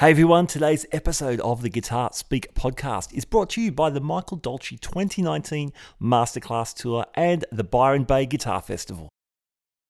Hey 0.00 0.12
everyone, 0.12 0.46
today's 0.46 0.86
episode 0.92 1.40
of 1.40 1.60
the 1.60 1.68
Guitar 1.68 2.08
Speak 2.14 2.54
podcast 2.54 3.12
is 3.12 3.26
brought 3.26 3.50
to 3.50 3.60
you 3.60 3.70
by 3.70 3.90
the 3.90 4.00
Michael 4.00 4.38
Dolce 4.38 4.78
2019 4.78 5.74
Masterclass 6.00 6.74
Tour 6.74 7.04
and 7.16 7.44
the 7.52 7.64
Byron 7.64 8.04
Bay 8.04 8.24
Guitar 8.24 8.62
Festival. 8.62 9.10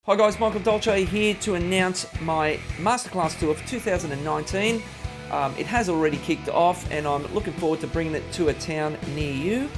Hi 0.07 0.17
guys, 0.17 0.41
Michael 0.41 0.63
Dolce 0.63 1.05
here 1.05 1.35
to 1.35 1.55
announce 1.55 2.09
my 2.23 2.59
Masterclass 2.79 3.39
Tour 3.39 3.55
for 3.55 3.65
2019. 3.69 4.83
Um, 5.31 5.55
it 5.57 5.67
has 5.67 5.89
already 5.89 6.17
kicked 6.17 6.49
off 6.49 6.91
and 6.91 7.07
I'm 7.07 7.33
looking 7.33 7.53
forward 7.53 7.79
to 7.79 7.87
bringing 7.87 8.17
it 8.17 8.33
to 8.33 8.49
a 8.49 8.55
town 8.55 8.99
near 9.15 9.33
you. 9.33 9.71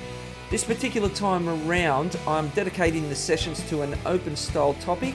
This 0.51 0.64
particular 0.64 1.11
time 1.11 1.46
around, 1.46 2.19
I'm 2.27 2.49
dedicating 2.49 3.07
the 3.11 3.14
sessions 3.14 3.69
to 3.69 3.83
an 3.83 3.99
open 4.07 4.37
style 4.37 4.73
topic 4.80 5.14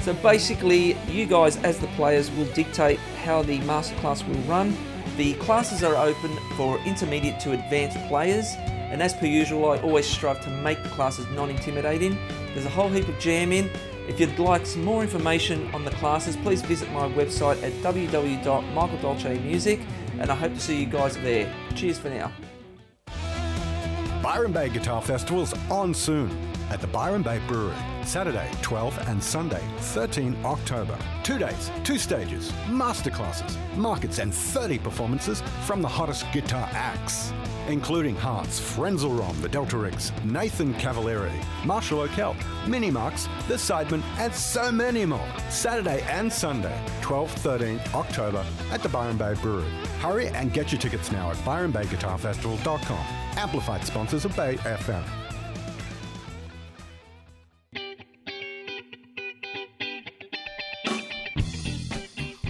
so 0.00 0.14
basically, 0.14 0.96
you 1.08 1.26
guys, 1.26 1.56
as 1.58 1.78
the 1.78 1.86
players, 1.88 2.30
will 2.32 2.46
dictate 2.46 2.98
how 3.24 3.42
the 3.42 3.58
masterclass 3.60 4.26
will 4.26 4.40
run. 4.42 4.76
The 5.16 5.34
classes 5.34 5.82
are 5.82 5.96
open 5.96 6.30
for 6.56 6.78
intermediate 6.80 7.40
to 7.40 7.52
advanced 7.52 7.98
players, 8.08 8.54
and 8.90 9.02
as 9.02 9.14
per 9.14 9.26
usual, 9.26 9.70
I 9.70 9.78
always 9.80 10.06
strive 10.06 10.42
to 10.44 10.50
make 10.50 10.82
the 10.82 10.88
classes 10.90 11.26
non 11.34 11.50
intimidating. 11.50 12.16
There's 12.54 12.66
a 12.66 12.70
whole 12.70 12.88
heap 12.88 13.08
of 13.08 13.18
jam 13.18 13.50
in. 13.52 13.68
If 14.08 14.20
you'd 14.20 14.38
like 14.38 14.64
some 14.66 14.84
more 14.84 15.02
information 15.02 15.68
on 15.74 15.84
the 15.84 15.90
classes, 15.92 16.36
please 16.36 16.62
visit 16.62 16.90
my 16.92 17.08
website 17.08 17.60
at 17.62 17.72
www.michaeldolcemusic, 17.82 19.84
and 20.20 20.30
I 20.30 20.34
hope 20.34 20.54
to 20.54 20.60
see 20.60 20.80
you 20.80 20.86
guys 20.86 21.16
there. 21.16 21.52
Cheers 21.74 21.98
for 21.98 22.10
now. 22.10 22.30
Byron 24.22 24.52
Bay 24.52 24.68
Guitar 24.68 25.02
Festival's 25.02 25.54
on 25.70 25.94
soon 25.94 26.30
at 26.70 26.80
the 26.80 26.86
Byron 26.86 27.22
Bay 27.22 27.40
Brewery, 27.46 27.76
Saturday 28.04 28.50
12 28.62 29.08
and 29.08 29.22
Sunday 29.22 29.62
13 29.78 30.36
October. 30.44 30.98
Two 31.22 31.38
days, 31.38 31.70
two 31.84 31.98
stages, 31.98 32.50
masterclasses, 32.66 33.56
markets, 33.76 34.18
and 34.18 34.32
30 34.32 34.78
performances 34.78 35.42
from 35.64 35.82
the 35.82 35.88
hottest 35.88 36.30
guitar 36.32 36.68
acts, 36.72 37.32
including 37.68 38.16
Harts, 38.16 38.60
Frenzalrom, 38.60 39.40
the 39.40 39.48
Delta 39.48 39.76
Riggs, 39.76 40.12
Nathan 40.24 40.74
Cavalieri, 40.74 41.40
Marshall 41.64 42.00
O'Kell, 42.00 42.36
Minnie 42.66 42.90
Marks, 42.90 43.28
The 43.48 43.54
Sidemen, 43.54 44.02
and 44.18 44.34
so 44.34 44.70
many 44.72 45.04
more. 45.04 45.28
Saturday 45.48 46.02
and 46.08 46.32
Sunday, 46.32 46.78
12 47.00 47.30
13 47.30 47.80
October 47.94 48.44
at 48.70 48.82
the 48.82 48.88
Byron 48.88 49.16
Bay 49.16 49.34
Brewery. 49.42 49.70
Hurry 50.00 50.28
and 50.28 50.52
get 50.52 50.72
your 50.72 50.80
tickets 50.80 51.10
now 51.12 51.30
at 51.30 51.36
byronbayguitarfestival.com. 51.38 53.06
Amplified 53.36 53.84
sponsors 53.84 54.24
of 54.24 54.34
Bay 54.36 54.56
FM. 54.56 55.25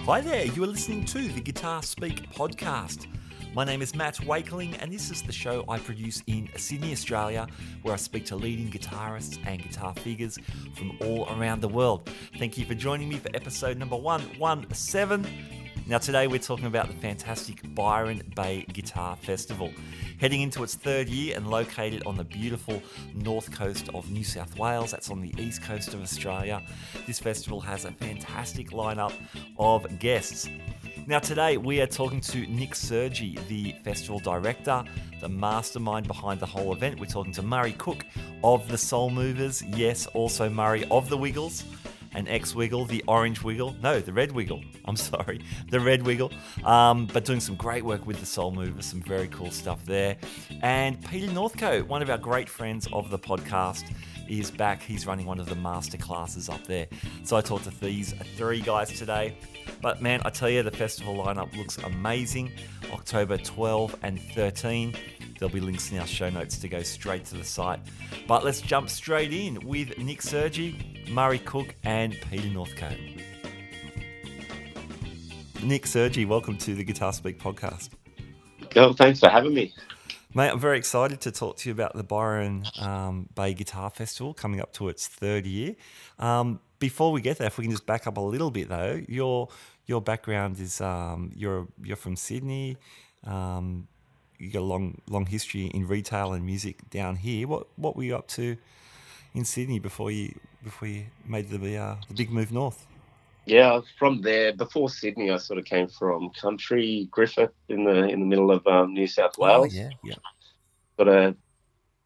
Hi 0.07 0.21
there, 0.21 0.45
you 0.45 0.63
are 0.63 0.67
listening 0.67 1.03
to 1.03 1.27
the 1.27 1.41
Guitar 1.41 1.83
Speak 1.83 2.31
podcast. 2.31 3.07
My 3.53 3.65
name 3.65 3.81
is 3.81 3.93
Matt 3.93 4.25
Wakeling, 4.25 4.73
and 4.75 4.89
this 4.89 5.11
is 5.11 5.21
the 5.21 5.33
show 5.33 5.65
I 5.67 5.79
produce 5.79 6.23
in 6.27 6.47
Sydney, 6.55 6.93
Australia, 6.93 7.45
where 7.81 7.93
I 7.93 7.97
speak 7.97 8.23
to 8.27 8.37
leading 8.37 8.71
guitarists 8.71 9.37
and 9.45 9.61
guitar 9.61 9.93
figures 9.95 10.39
from 10.77 10.97
all 11.01 11.27
around 11.37 11.59
the 11.59 11.67
world. 11.67 12.09
Thank 12.39 12.57
you 12.57 12.65
for 12.65 12.73
joining 12.73 13.09
me 13.09 13.17
for 13.17 13.27
episode 13.33 13.75
number 13.75 13.97
117. 13.97 15.56
Now, 15.89 15.99
today 15.99 16.27
we're 16.27 16.39
talking 16.39 16.65
about 16.65 16.89
the 16.89 16.95
fantastic 16.95 17.61
Byron 17.73 18.21
Bay 18.35 18.65
Guitar 18.73 19.15
Festival. 19.15 19.71
Heading 20.19 20.41
into 20.41 20.61
its 20.61 20.75
third 20.75 21.07
year 21.07 21.37
and 21.37 21.49
located 21.49 22.03
on 22.05 22.17
the 22.17 22.25
beautiful 22.25 22.83
north 23.13 23.49
coast 23.53 23.87
of 23.93 24.11
New 24.11 24.25
South 24.25 24.59
Wales, 24.59 24.91
that's 24.91 25.09
on 25.09 25.21
the 25.21 25.33
east 25.37 25.61
coast 25.61 25.93
of 25.93 26.01
Australia, 26.01 26.61
this 27.05 27.19
festival 27.19 27.61
has 27.61 27.85
a 27.85 27.91
fantastic 27.91 28.71
lineup 28.71 29.13
of 29.57 29.97
guests. 29.97 30.49
Now, 31.05 31.19
today 31.19 31.55
we 31.55 31.79
are 31.79 31.87
talking 31.87 32.19
to 32.19 32.45
Nick 32.47 32.75
Sergi, 32.75 33.39
the 33.47 33.73
festival 33.85 34.19
director, 34.19 34.83
the 35.21 35.29
mastermind 35.29 36.05
behind 36.05 36.41
the 36.41 36.45
whole 36.45 36.73
event. 36.73 36.99
We're 36.99 37.05
talking 37.05 37.31
to 37.31 37.41
Murray 37.41 37.71
Cook 37.77 38.05
of 38.43 38.67
the 38.67 38.77
Soul 38.77 39.09
Movers, 39.09 39.63
yes, 39.63 40.05
also 40.07 40.49
Murray 40.49 40.85
of 40.91 41.07
the 41.07 41.17
Wiggles 41.17 41.63
an 42.13 42.27
X 42.27 42.55
Wiggle, 42.55 42.85
the 42.85 43.03
Orange 43.07 43.43
Wiggle, 43.43 43.75
no, 43.81 43.99
the 43.99 44.13
Red 44.13 44.31
Wiggle. 44.31 44.61
I'm 44.85 44.95
sorry, 44.95 45.41
the 45.69 45.79
Red 45.79 46.03
Wiggle. 46.03 46.31
Um, 46.63 47.07
but 47.07 47.25
doing 47.25 47.39
some 47.39 47.55
great 47.55 47.83
work 47.83 48.05
with 48.05 48.19
the 48.19 48.25
Soul 48.25 48.51
Movers, 48.51 48.85
some 48.85 49.01
very 49.01 49.27
cool 49.27 49.51
stuff 49.51 49.83
there. 49.85 50.17
And 50.61 51.03
Peter 51.09 51.31
Northcote, 51.31 51.87
one 51.87 52.01
of 52.01 52.09
our 52.09 52.17
great 52.17 52.49
friends 52.49 52.87
of 52.93 53.09
the 53.09 53.19
podcast, 53.19 53.85
is 54.29 54.51
back. 54.51 54.81
He's 54.81 55.07
running 55.07 55.25
one 55.25 55.39
of 55.39 55.47
the 55.47 55.55
master 55.55 55.97
classes 55.97 56.49
up 56.49 56.65
there. 56.65 56.87
So 57.23 57.37
I 57.37 57.41
talked 57.41 57.65
to 57.65 57.79
these 57.79 58.13
three 58.35 58.61
guys 58.61 58.97
today. 58.97 59.37
But 59.81 60.01
man, 60.01 60.21
I 60.25 60.29
tell 60.29 60.49
you, 60.49 60.63
the 60.63 60.71
festival 60.71 61.15
lineup 61.15 61.55
looks 61.55 61.77
amazing. 61.77 62.51
October 62.91 63.37
12 63.37 63.95
and 64.03 64.19
13. 64.19 64.95
There'll 65.39 65.53
be 65.53 65.59
links 65.59 65.91
in 65.91 65.99
our 65.99 66.07
show 66.07 66.29
notes 66.29 66.57
to 66.59 66.67
go 66.67 66.81
straight 66.81 67.25
to 67.25 67.37
the 67.37 67.43
site. 67.43 67.79
But 68.27 68.43
let's 68.43 68.61
jump 68.61 68.89
straight 68.89 69.33
in 69.33 69.59
with 69.65 69.97
Nick 69.97 70.21
Sergi, 70.21 71.05
Murray 71.11 71.39
Cook, 71.39 71.75
and 71.83 72.17
Peter 72.29 72.49
Northcote. 72.49 72.97
Nick 75.63 75.85
Sergi, 75.85 76.25
welcome 76.25 76.57
to 76.57 76.75
the 76.75 76.83
Guitar 76.83 77.13
Speak 77.13 77.39
podcast. 77.39 77.89
Oh, 78.75 78.93
thanks 78.93 79.19
for 79.19 79.29
having 79.29 79.53
me. 79.53 79.73
Mate, 80.37 80.51
I'm 80.51 80.59
very 80.59 80.77
excited 80.77 81.19
to 81.21 81.31
talk 81.31 81.57
to 81.57 81.67
you 81.67 81.73
about 81.73 81.95
the 81.95 82.03
Byron 82.03 82.67
um, 82.79 83.27
Bay 83.33 83.55
Guitar 83.55 83.89
Festival 83.89 84.35
coming 84.35 84.61
up 84.61 84.71
to 84.73 84.87
its 84.87 85.07
third 85.07 85.47
year. 85.47 85.75
Um, 86.19 86.59
before 86.77 87.11
we 87.11 87.21
get 87.21 87.39
there, 87.39 87.47
if 87.47 87.57
we 87.57 87.63
can 87.63 87.71
just 87.71 87.87
back 87.87 88.05
up 88.05 88.17
a 88.17 88.21
little 88.21 88.51
bit 88.51 88.69
though, 88.69 89.01
your 89.07 89.49
your 89.87 89.99
background 89.99 90.59
is 90.59 90.79
um, 90.79 91.31
you're 91.35 91.67
you're 91.83 91.97
from 91.97 92.15
Sydney. 92.15 92.77
Um, 93.23 93.87
you 94.37 94.51
got 94.51 94.59
a 94.59 94.71
long 94.73 95.01
long 95.09 95.25
history 95.25 95.71
in 95.73 95.87
retail 95.87 96.33
and 96.33 96.45
music 96.45 96.87
down 96.91 97.15
here. 97.15 97.47
What 97.47 97.65
what 97.75 97.95
were 97.95 98.03
you 98.03 98.15
up 98.15 98.27
to 98.27 98.57
in 99.33 99.43
Sydney 99.43 99.79
before 99.79 100.11
you 100.11 100.35
before 100.63 100.87
you 100.87 101.05
made 101.25 101.49
the 101.49 101.77
uh, 101.77 101.95
the 102.09 102.13
big 102.13 102.29
move 102.29 102.51
north? 102.51 102.85
Yeah, 103.47 103.79
from 103.97 104.21
there 104.21 104.53
before 104.53 104.89
Sydney, 104.89 105.31
I 105.31 105.37
sort 105.37 105.57
of 105.57 105.63
came 105.63 105.87
from 105.87 106.31
country 106.31 107.07
Griffith 107.09 107.53
in 107.69 107.85
the 107.85 108.09
in 108.09 108.19
the 108.19 108.25
middle 108.25 108.51
of 108.51 108.67
um, 108.67 108.93
New 108.93 109.07
South 109.07 109.37
Wales. 109.37 109.73
Oh, 109.73 109.77
yeah, 109.77 109.89
yeah. 110.03 110.15
But 110.97 111.07
uh, 111.07 111.33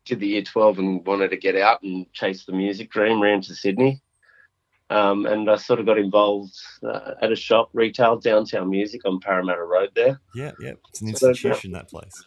did 0.06 0.20
the 0.20 0.28
year 0.28 0.44
twelve 0.44 0.78
and 0.78 1.04
wanted 1.06 1.32
to 1.32 1.38
get 1.38 1.56
out 1.56 1.82
and 1.82 2.06
chase 2.14 2.46
the 2.46 2.52
music 2.52 2.92
dream. 2.92 3.20
Ran 3.20 3.42
to 3.42 3.56
Sydney, 3.56 4.02
um, 4.92 5.26
and 5.26 5.50
I 5.50 5.56
sort 5.56 5.80
of 5.80 5.88
got 5.88 5.98
involved 5.98 6.54
uh, 6.84 7.16
at 7.24 7.32
a 7.32 7.36
shop, 7.36 7.72
retail, 7.74 8.20
downtown 8.20 8.70
music 8.70 9.02
on 9.06 9.20
Parramatta 9.20 9.64
Road 9.64 9.90
there. 9.96 10.22
Yeah, 10.36 10.52
yeah. 10.62 10.74
It's 10.90 11.02
an 11.02 11.10
institution, 11.10 11.72
so, 11.72 11.78
that 11.78 11.90
place. 11.90 12.24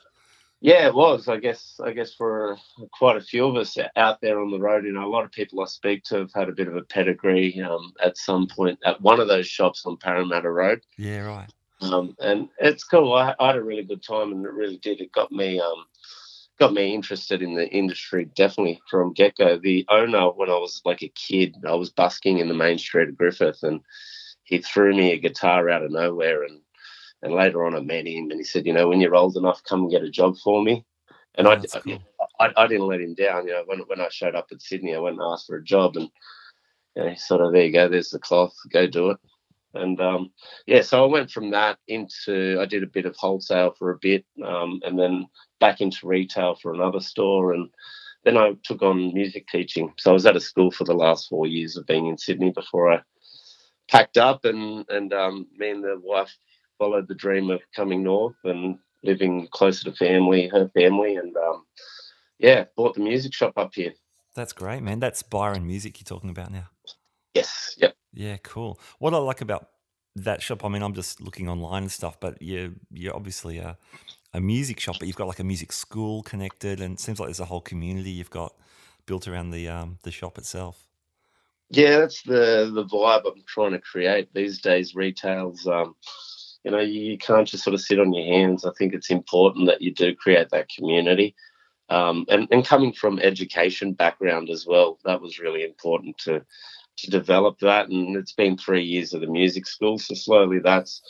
Yeah, 0.64 0.86
it 0.86 0.94
was. 0.94 1.28
I 1.28 1.36
guess. 1.36 1.78
I 1.84 1.92
guess 1.92 2.14
for 2.14 2.56
quite 2.90 3.18
a 3.18 3.20
few 3.20 3.44
of 3.44 3.54
us 3.56 3.76
out 3.96 4.22
there 4.22 4.40
on 4.40 4.50
the 4.50 4.58
road, 4.58 4.86
you 4.86 4.92
know, 4.92 5.04
a 5.04 5.12
lot 5.12 5.22
of 5.22 5.30
people 5.30 5.60
I 5.60 5.66
speak 5.66 6.04
to 6.04 6.20
have 6.20 6.32
had 6.32 6.48
a 6.48 6.52
bit 6.52 6.68
of 6.68 6.74
a 6.74 6.80
pedigree 6.80 7.60
um, 7.60 7.92
at 8.02 8.16
some 8.16 8.46
point 8.46 8.78
at 8.82 8.98
one 9.02 9.20
of 9.20 9.28
those 9.28 9.46
shops 9.46 9.84
on 9.84 9.98
Parramatta 9.98 10.50
Road. 10.50 10.80
Yeah, 10.96 11.26
right. 11.26 11.50
Um, 11.82 12.16
and 12.18 12.48
it's 12.58 12.82
cool. 12.82 13.12
I, 13.12 13.34
I, 13.38 13.48
had 13.48 13.56
a 13.56 13.62
really 13.62 13.82
good 13.82 14.02
time, 14.02 14.32
and 14.32 14.42
it 14.46 14.52
really 14.54 14.78
did. 14.78 15.02
It 15.02 15.12
got 15.12 15.30
me 15.30 15.60
um, 15.60 15.84
got 16.58 16.72
me 16.72 16.94
interested 16.94 17.42
in 17.42 17.56
the 17.56 17.68
industry 17.68 18.24
definitely 18.34 18.80
from 18.88 19.12
get 19.12 19.36
go. 19.36 19.58
The 19.58 19.84
owner, 19.90 20.30
when 20.30 20.48
I 20.48 20.56
was 20.56 20.80
like 20.86 21.02
a 21.02 21.08
kid, 21.08 21.56
I 21.68 21.74
was 21.74 21.90
busking 21.90 22.38
in 22.38 22.48
the 22.48 22.54
main 22.54 22.78
street 22.78 23.10
of 23.10 23.18
Griffith, 23.18 23.62
and 23.62 23.82
he 24.44 24.60
threw 24.60 24.96
me 24.96 25.12
a 25.12 25.18
guitar 25.18 25.68
out 25.68 25.82
of 25.82 25.90
nowhere. 25.90 26.42
And 26.42 26.60
and 27.24 27.32
later 27.32 27.64
on, 27.64 27.74
I 27.74 27.80
met 27.80 28.06
him, 28.06 28.30
and 28.30 28.38
he 28.38 28.44
said, 28.44 28.66
you 28.66 28.74
know, 28.74 28.86
when 28.86 29.00
you're 29.00 29.16
old 29.16 29.36
enough, 29.38 29.64
come 29.64 29.80
and 29.80 29.90
get 29.90 30.02
a 30.02 30.10
job 30.10 30.36
for 30.36 30.62
me. 30.62 30.84
And 31.36 31.48
I, 31.48 31.56
cool. 31.56 31.98
I, 32.38 32.50
I, 32.54 32.66
didn't 32.66 32.86
let 32.86 33.00
him 33.00 33.14
down. 33.14 33.46
You 33.46 33.54
know, 33.54 33.62
when 33.64 33.78
when 33.80 34.00
I 34.00 34.08
showed 34.10 34.34
up 34.34 34.48
at 34.52 34.60
Sydney, 34.60 34.94
I 34.94 34.98
went 34.98 35.16
and 35.16 35.24
asked 35.32 35.46
for 35.46 35.56
a 35.56 35.64
job, 35.64 35.96
and 35.96 36.10
you 36.94 37.02
know, 37.02 37.14
sort 37.14 37.40
of 37.40 37.52
there 37.52 37.64
you 37.64 37.72
go, 37.72 37.88
there's 37.88 38.10
the 38.10 38.18
cloth, 38.18 38.54
go 38.70 38.86
do 38.86 39.10
it. 39.10 39.18
And 39.72 39.98
um, 40.00 40.32
yeah, 40.66 40.82
so 40.82 41.02
I 41.02 41.10
went 41.10 41.30
from 41.30 41.50
that 41.50 41.78
into 41.88 42.58
I 42.60 42.66
did 42.66 42.82
a 42.82 42.88
bit 42.88 43.06
of 43.06 43.16
wholesale 43.16 43.74
for 43.76 43.90
a 43.90 43.98
bit, 43.98 44.26
um, 44.44 44.80
and 44.84 44.98
then 44.98 45.26
back 45.60 45.80
into 45.80 46.06
retail 46.06 46.56
for 46.56 46.74
another 46.74 47.00
store, 47.00 47.54
and 47.54 47.70
then 48.24 48.36
I 48.36 48.52
took 48.64 48.82
on 48.82 49.14
music 49.14 49.48
teaching. 49.48 49.92
So 49.96 50.10
I 50.10 50.14
was 50.14 50.26
at 50.26 50.36
a 50.36 50.40
school 50.40 50.70
for 50.70 50.84
the 50.84 50.94
last 50.94 51.28
four 51.28 51.46
years 51.46 51.78
of 51.78 51.86
being 51.86 52.06
in 52.06 52.18
Sydney 52.18 52.50
before 52.50 52.92
I 52.92 53.00
packed 53.88 54.18
up, 54.18 54.44
and 54.44 54.84
and 54.90 55.12
um, 55.14 55.46
me 55.56 55.70
and 55.70 55.82
the 55.82 55.98
wife 56.00 56.36
followed 56.84 57.08
the 57.08 57.14
dream 57.14 57.50
of 57.50 57.62
coming 57.74 58.02
north 58.02 58.36
and 58.44 58.78
living 59.02 59.48
closer 59.52 59.90
to 59.90 59.96
family, 59.96 60.48
her 60.48 60.70
family, 60.74 61.16
and 61.16 61.34
um, 61.34 61.64
yeah, 62.38 62.64
bought 62.76 62.94
the 62.94 63.00
music 63.00 63.32
shop 63.32 63.54
up 63.56 63.70
here. 63.74 63.94
That's 64.34 64.52
great, 64.52 64.82
man. 64.82 65.00
That's 65.00 65.22
Byron 65.22 65.66
Music 65.66 65.98
you're 65.98 66.04
talking 66.04 66.28
about 66.28 66.52
now. 66.52 66.68
Yes. 67.32 67.74
Yep. 67.78 67.94
Yeah. 68.12 68.36
Cool. 68.42 68.78
What 68.98 69.14
I 69.14 69.16
like 69.16 69.40
about 69.40 69.70
that 70.16 70.42
shop, 70.42 70.62
I 70.62 70.68
mean, 70.68 70.82
I'm 70.82 70.92
just 70.92 71.22
looking 71.22 71.48
online 71.48 71.84
and 71.84 71.92
stuff, 71.92 72.20
but 72.20 72.42
you're 72.42 72.72
you're 72.92 73.16
obviously 73.16 73.58
a 73.58 73.78
a 74.34 74.40
music 74.40 74.78
shop, 74.78 74.96
but 74.98 75.06
you've 75.06 75.16
got 75.16 75.28
like 75.28 75.38
a 75.38 75.44
music 75.44 75.72
school 75.72 76.22
connected, 76.22 76.82
and 76.82 76.94
it 76.94 77.00
seems 77.00 77.18
like 77.18 77.28
there's 77.28 77.40
a 77.40 77.46
whole 77.46 77.62
community 77.62 78.10
you've 78.10 78.28
got 78.28 78.52
built 79.06 79.26
around 79.26 79.52
the 79.52 79.68
um, 79.68 79.98
the 80.02 80.10
shop 80.10 80.36
itself. 80.36 80.86
Yeah, 81.70 82.00
that's 82.00 82.22
the 82.22 82.70
the 82.74 82.84
vibe 82.84 83.22
I'm 83.24 83.42
trying 83.46 83.72
to 83.72 83.80
create 83.80 84.34
these 84.34 84.60
days. 84.60 84.94
Retail's 84.94 85.66
um, 85.66 85.96
you 86.64 86.70
know, 86.70 86.80
you 86.80 87.18
can't 87.18 87.46
just 87.46 87.62
sort 87.62 87.74
of 87.74 87.80
sit 87.80 88.00
on 88.00 88.12
your 88.12 88.24
hands. 88.24 88.64
I 88.64 88.72
think 88.78 88.94
it's 88.94 89.10
important 89.10 89.66
that 89.66 89.82
you 89.82 89.92
do 89.92 90.14
create 90.14 90.48
that 90.50 90.70
community. 90.70 91.34
Um, 91.90 92.24
and, 92.30 92.48
and 92.50 92.64
coming 92.64 92.92
from 92.94 93.18
education 93.18 93.92
background 93.92 94.48
as 94.48 94.66
well, 94.66 94.98
that 95.04 95.20
was 95.20 95.38
really 95.38 95.64
important 95.64 96.18
to 96.18 96.44
to 96.96 97.10
develop 97.10 97.58
that. 97.58 97.88
And 97.88 98.16
it's 98.16 98.32
been 98.32 98.56
three 98.56 98.84
years 98.84 99.12
of 99.12 99.20
the 99.20 99.26
music 99.26 99.66
school, 99.66 99.98
so 99.98 100.14
slowly 100.14 100.60
that's 100.60 101.02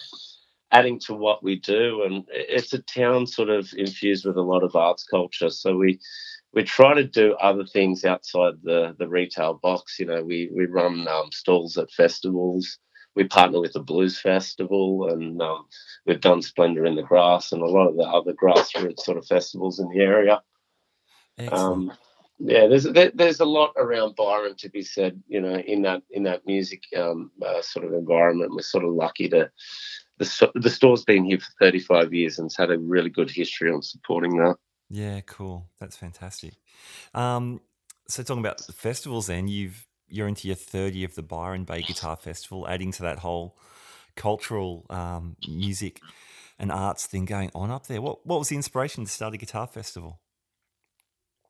adding 0.72 0.98
to 0.98 1.14
what 1.14 1.42
we 1.42 1.56
do. 1.60 2.02
And 2.04 2.24
it's 2.30 2.72
a 2.72 2.78
town 2.80 3.26
sort 3.26 3.50
of 3.50 3.68
infused 3.76 4.24
with 4.24 4.36
a 4.36 4.42
lot 4.42 4.64
of 4.64 4.74
arts 4.74 5.04
culture. 5.04 5.50
So 5.50 5.76
we 5.76 6.00
we 6.52 6.64
try 6.64 6.94
to 6.94 7.04
do 7.04 7.34
other 7.34 7.64
things 7.64 8.04
outside 8.04 8.54
the 8.62 8.96
the 8.98 9.08
retail 9.08 9.54
box. 9.54 9.98
You 10.00 10.06
know, 10.06 10.22
we 10.24 10.50
we 10.52 10.66
run 10.66 11.06
um, 11.06 11.30
stalls 11.32 11.78
at 11.78 11.92
festivals. 11.92 12.78
We 13.14 13.24
partner 13.24 13.60
with 13.60 13.72
the 13.72 13.80
Blues 13.80 14.18
Festival, 14.18 15.08
and 15.10 15.40
um, 15.40 15.66
we've 16.06 16.20
done 16.20 16.42
Splendour 16.42 16.84
in 16.84 16.96
the 16.96 17.02
Grass 17.02 17.52
and 17.52 17.62
a 17.62 17.66
lot 17.66 17.88
of 17.88 17.96
the 17.96 18.02
other 18.02 18.32
grassroots 18.32 19.00
sort 19.00 19.18
of 19.18 19.26
festivals 19.26 19.78
in 19.78 19.88
the 19.88 20.00
area. 20.00 20.42
Um, 21.50 21.92
yeah, 22.38 22.66
there's 22.66 22.84
there, 22.84 23.12
there's 23.14 23.40
a 23.40 23.44
lot 23.44 23.72
around 23.76 24.16
Byron 24.16 24.56
to 24.56 24.68
be 24.68 24.82
said. 24.82 25.22
You 25.28 25.40
know, 25.40 25.54
in 25.54 25.82
that 25.82 26.02
in 26.10 26.24
that 26.24 26.46
music 26.46 26.82
um, 26.96 27.30
uh, 27.44 27.62
sort 27.62 27.86
of 27.86 27.92
environment, 27.92 28.52
we're 28.54 28.62
sort 28.62 28.84
of 28.84 28.92
lucky 28.92 29.28
to. 29.30 29.50
The, 30.18 30.52
the 30.54 30.70
store's 30.70 31.02
been 31.02 31.24
here 31.24 31.40
for 31.40 31.50
35 31.58 32.14
years 32.14 32.38
and 32.38 32.46
it's 32.46 32.56
had 32.56 32.70
a 32.70 32.78
really 32.78 33.10
good 33.10 33.28
history 33.28 33.72
on 33.72 33.82
supporting 33.82 34.36
that. 34.36 34.54
Yeah, 34.88 35.20
cool. 35.22 35.66
That's 35.80 35.96
fantastic. 35.96 36.54
Um, 37.14 37.60
so 38.08 38.22
talking 38.22 38.38
about 38.38 38.58
the 38.58 38.72
festivals, 38.72 39.26
then 39.26 39.48
you've 39.48 39.84
you're 40.08 40.28
into 40.28 40.48
your 40.48 40.56
third 40.56 40.94
year 40.94 41.06
of 41.06 41.14
the 41.14 41.22
Byron 41.22 41.64
Bay 41.64 41.82
Guitar 41.82 42.16
Festival, 42.16 42.68
adding 42.68 42.92
to 42.92 43.02
that 43.02 43.20
whole 43.20 43.56
cultural 44.16 44.86
um, 44.90 45.36
music 45.48 46.00
and 46.58 46.70
arts 46.70 47.06
thing 47.06 47.24
going 47.24 47.50
on 47.54 47.70
up 47.70 47.86
there. 47.86 48.00
What 48.00 48.26
what 48.26 48.38
was 48.38 48.48
the 48.48 48.56
inspiration 48.56 49.04
to 49.04 49.10
start 49.10 49.34
a 49.34 49.38
guitar 49.38 49.66
festival? 49.66 50.20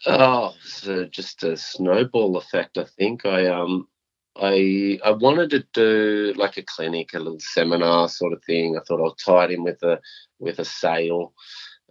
Oh, 0.07 0.53
so 0.65 1.05
just 1.05 1.43
a 1.45 1.57
snowball 1.57 2.37
effect. 2.37 2.79
I 2.79 2.85
think 2.85 3.25
I 3.27 3.47
um 3.47 3.89
I 4.37 4.99
I 5.05 5.11
wanted 5.13 5.51
to 5.51 5.65
do 5.73 6.35
like 6.37 6.57
a 6.57 6.63
clinic, 6.63 7.15
a 7.15 7.19
little 7.19 7.41
seminar 7.41 8.09
sort 8.09 8.33
of 8.33 8.43
thing. 8.45 8.77
I 8.77 8.83
thought 8.85 9.01
I'll 9.01 9.15
tie 9.15 9.45
it 9.45 9.53
in 9.53 9.63
with 9.63 9.83
a 9.83 10.01
with 10.39 10.59
a 10.59 10.65
sale. 10.65 11.35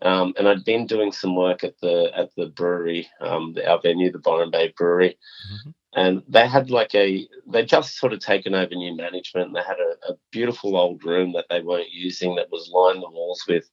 Um, 0.01 0.33
and 0.38 0.50
I'd 0.50 0.66
been 0.66 0.86
doing 0.86 1.13
some 1.13 1.36
work 1.36 1.63
at 1.63 1.80
the 1.80 2.12
at 2.16 2.30
the 2.36 2.48
brewery, 2.48 3.07
um, 3.21 3.56
our 3.66 3.80
venue, 3.80 4.12
the 4.12 4.19
Byron 4.19 4.51
Bay 4.51 4.74
Brewery, 4.75 5.18
mm-hmm. 5.50 5.69
And 5.95 6.24
they 6.28 6.48
had 6.48 6.72
like 6.72 6.95
a 6.95 7.28
they 7.48 7.66
just 7.66 7.98
sort 7.98 8.13
of 8.13 8.19
taken 8.19 8.56
over 8.56 8.75
new 8.75 8.95
management. 8.95 9.54
They 9.54 9.62
had 9.62 9.78
a, 9.80 10.13
a 10.13 10.18
beautiful 10.31 10.78
old 10.78 11.04
room 11.06 11.34
that 11.34 11.45
they 11.50 11.62
weren't 11.62 11.92
using 11.92 12.36
that 12.36 12.51
was 12.51 12.72
lined 12.74 13.04
the 13.04 13.10
walls 13.10 13.44
with 13.48 13.69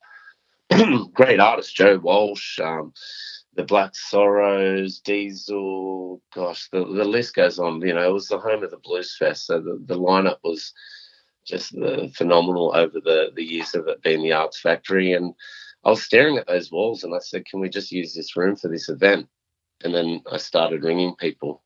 great 1.15 1.41
artists, 1.41 1.73
Joe 1.73 1.99
Walsh, 1.99 2.59
um, 2.61 2.93
the 3.57 3.65
Black 3.65 3.95
Sorrows, 3.95 5.01
Diesel, 5.01 6.23
gosh, 6.35 6.69
the, 6.71 6.81
the 6.81 7.05
list 7.05 7.35
goes 7.35 7.59
on. 7.59 7.81
You 7.83 7.95
know, 7.95 8.09
it 8.09 8.13
was 8.13 8.29
the 8.29 8.39
home 8.39 8.65
of 8.65 8.71
the 8.71 8.79
Blues 8.83 9.17
Fest, 9.19 9.47
so 9.47 9.61
the, 9.61 9.83
the 9.87 9.99
lineup 9.99 10.39
was 10.45 10.73
just 11.47 11.75
phenomenal 12.15 12.73
over 12.77 13.01
the 13.01 13.31
the 13.35 13.43
years 13.45 13.75
of 13.75 13.89
it 13.89 14.03
being 14.03 14.23
the 14.23 14.33
Arts 14.33 14.61
Factory 14.61 15.15
and 15.15 15.35
I 15.85 15.91
was 15.91 16.03
staring 16.03 16.37
at 16.39 16.47
those 16.47 16.71
walls 16.71 17.05
and 17.05 17.15
I 17.15 17.19
said, 17.21 17.47
Can 17.47 17.61
we 17.61 17.69
just 17.69 17.93
use 17.93 18.15
this 18.15 18.37
room 18.37 18.57
for 18.57 18.69
this 18.69 18.89
event? 18.89 19.29
And 19.83 19.95
then 19.95 20.23
I 20.31 20.37
started 20.37 20.85
ringing 20.85 21.15
people. 21.17 21.63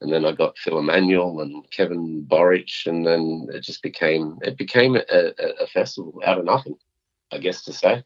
And 0.00 0.12
then 0.12 0.26
I 0.26 0.32
got 0.32 0.58
Phil 0.58 0.78
Emmanuel 0.78 1.40
and 1.40 1.68
Kevin 1.70 2.26
Borich, 2.28 2.86
and 2.86 3.06
then 3.06 3.48
it 3.52 3.60
just 3.60 3.82
became 3.82 4.38
it 4.42 4.58
became 4.58 4.96
a, 4.96 5.02
a, 5.10 5.64
a 5.64 5.66
festival 5.66 6.20
out 6.24 6.38
of 6.38 6.44
nothing, 6.44 6.76
I 7.32 7.38
guess 7.38 7.62
to 7.64 7.72
say. 7.72 8.04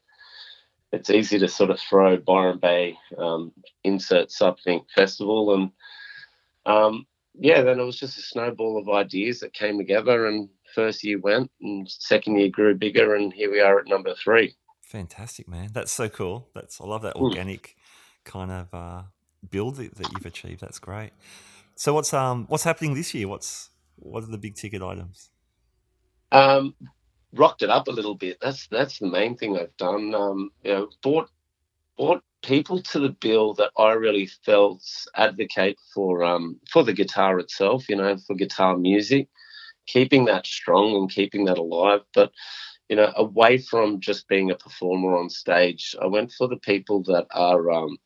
It's 0.93 1.09
easy 1.09 1.39
to 1.39 1.47
sort 1.47 1.69
of 1.69 1.79
throw 1.79 2.17
Byron 2.17 2.59
Bay 2.59 2.97
um, 3.17 3.51
insert 3.83 4.31
something 4.31 4.81
festival, 4.95 5.53
and 5.53 5.71
um, 6.65 7.05
yeah, 7.33 7.61
then 7.61 7.79
it 7.79 7.83
was 7.83 7.99
just 7.99 8.17
a 8.17 8.21
snowball 8.21 8.77
of 8.77 8.89
ideas 8.89 9.39
that 9.39 9.53
came 9.53 9.77
together. 9.77 10.27
And 10.27 10.49
first 10.73 11.03
year 11.03 11.19
went, 11.19 11.51
and 11.61 11.89
second 11.89 12.37
year 12.37 12.49
grew 12.49 12.75
bigger, 12.75 13.15
and 13.15 13.33
here 13.33 13.51
we 13.51 13.59
are 13.59 13.79
at 13.79 13.87
number 13.87 14.15
three. 14.15 14.55
Fantastic, 14.81 15.47
man. 15.47 15.69
That's 15.73 15.91
so 15.91 16.09
cool. 16.09 16.47
That's 16.53 16.79
I 16.81 16.85
love 16.85 17.01
that 17.03 17.15
organic 17.15 17.77
kind 18.25 18.51
of 18.51 18.73
uh, 18.73 19.01
build 19.49 19.77
that, 19.77 19.95
that 19.95 20.11
you've 20.11 20.25
achieved. 20.25 20.61
That's 20.61 20.79
great. 20.79 21.11
So 21.81 21.95
what's 21.95 22.13
um 22.13 22.45
what's 22.47 22.63
happening 22.63 22.93
this 22.93 23.11
year? 23.15 23.27
What's 23.27 23.71
what 23.95 24.23
are 24.23 24.27
the 24.27 24.37
big 24.37 24.53
ticket 24.53 24.83
items? 24.83 25.31
Um, 26.31 26.75
rocked 27.33 27.63
it 27.63 27.71
up 27.71 27.87
a 27.87 27.91
little 27.91 28.13
bit. 28.13 28.37
That's 28.39 28.67
that's 28.67 28.99
the 28.99 29.07
main 29.07 29.35
thing 29.35 29.57
I've 29.57 29.75
done. 29.77 30.13
Um, 30.13 30.51
you 30.63 30.73
know, 30.73 30.89
brought 31.01 31.31
brought 31.97 32.23
people 32.43 32.83
to 32.83 32.99
the 32.99 33.09
bill 33.09 33.55
that 33.55 33.71
I 33.79 33.93
really 33.93 34.27
felt 34.45 34.83
advocate 35.15 35.79
for 35.91 36.23
um 36.23 36.59
for 36.71 36.83
the 36.83 36.93
guitar 36.93 37.39
itself. 37.39 37.89
You 37.89 37.95
know, 37.95 38.15
for 38.27 38.35
guitar 38.35 38.77
music, 38.77 39.27
keeping 39.87 40.25
that 40.25 40.45
strong 40.45 40.95
and 40.95 41.09
keeping 41.09 41.45
that 41.45 41.57
alive, 41.57 42.01
but 42.13 42.31
you 42.89 42.95
know, 42.95 43.11
away 43.15 43.57
from 43.57 44.01
just 44.01 44.27
being 44.27 44.51
a 44.51 44.55
performer 44.55 45.17
on 45.17 45.31
stage, 45.31 45.95
I 45.99 46.05
went 46.05 46.31
for 46.31 46.47
the 46.47 46.57
people 46.57 47.01
that 47.05 47.25
are, 47.31 47.71
um, 47.71 47.97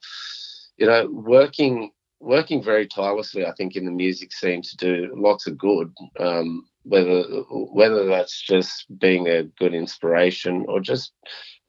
you 0.77 0.85
know, 0.85 1.09
working 1.11 1.91
working 2.25 2.61
very 2.63 2.87
tirelessly. 2.87 3.45
I 3.45 3.53
think 3.53 3.75
in 3.75 3.85
the 3.85 3.91
music 3.91 4.33
scene 4.33 4.61
to 4.63 4.77
do 4.77 5.13
lots 5.15 5.47
of 5.47 5.57
good. 5.57 5.93
Um, 6.19 6.65
whether 6.83 7.23
whether 7.49 8.05
that's 8.05 8.41
just 8.41 8.85
being 8.99 9.27
a 9.27 9.43
good 9.43 9.73
inspiration 9.73 10.65
or 10.67 10.79
just 10.79 11.13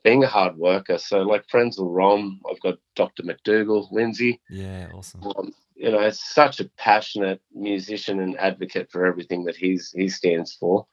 being 0.05 0.23
a 0.23 0.29
hard 0.29 0.57
worker. 0.57 0.99
So 0.99 1.19
like 1.23 1.47
Frenzal 1.49 1.93
Rhomb, 1.93 2.41
I've 2.51 2.61
got 2.61 2.79
Dr. 2.95 3.23
McDougall, 3.23 3.91
Lindsay. 3.91 4.41
Yeah, 4.51 4.89
awesome. 4.95 5.23
Um, 5.25 5.53
you 5.75 5.91
know, 5.91 6.09
such 6.11 6.61
a 6.61 6.71
passionate 6.79 7.41
musician 7.55 8.21
and 8.21 8.39
advocate 8.39 8.91
for 8.91 9.05
everything 9.05 9.45
that 9.45 9.57
he's 9.57 9.93
he 9.95 10.09
stands 10.09 10.55
for. 10.55 10.87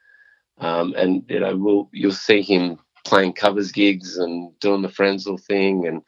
Um, 0.58 0.94
and 0.96 1.24
you 1.28 1.40
know, 1.40 1.56
we'll 1.56 1.88
you'll 1.92 2.12
see 2.12 2.42
him 2.42 2.78
playing 3.04 3.34
covers 3.34 3.72
gigs 3.72 4.16
and 4.16 4.58
doing 4.60 4.82
the 4.82 4.88
Frenzal 4.88 5.40
thing, 5.40 5.86
and 5.86 6.02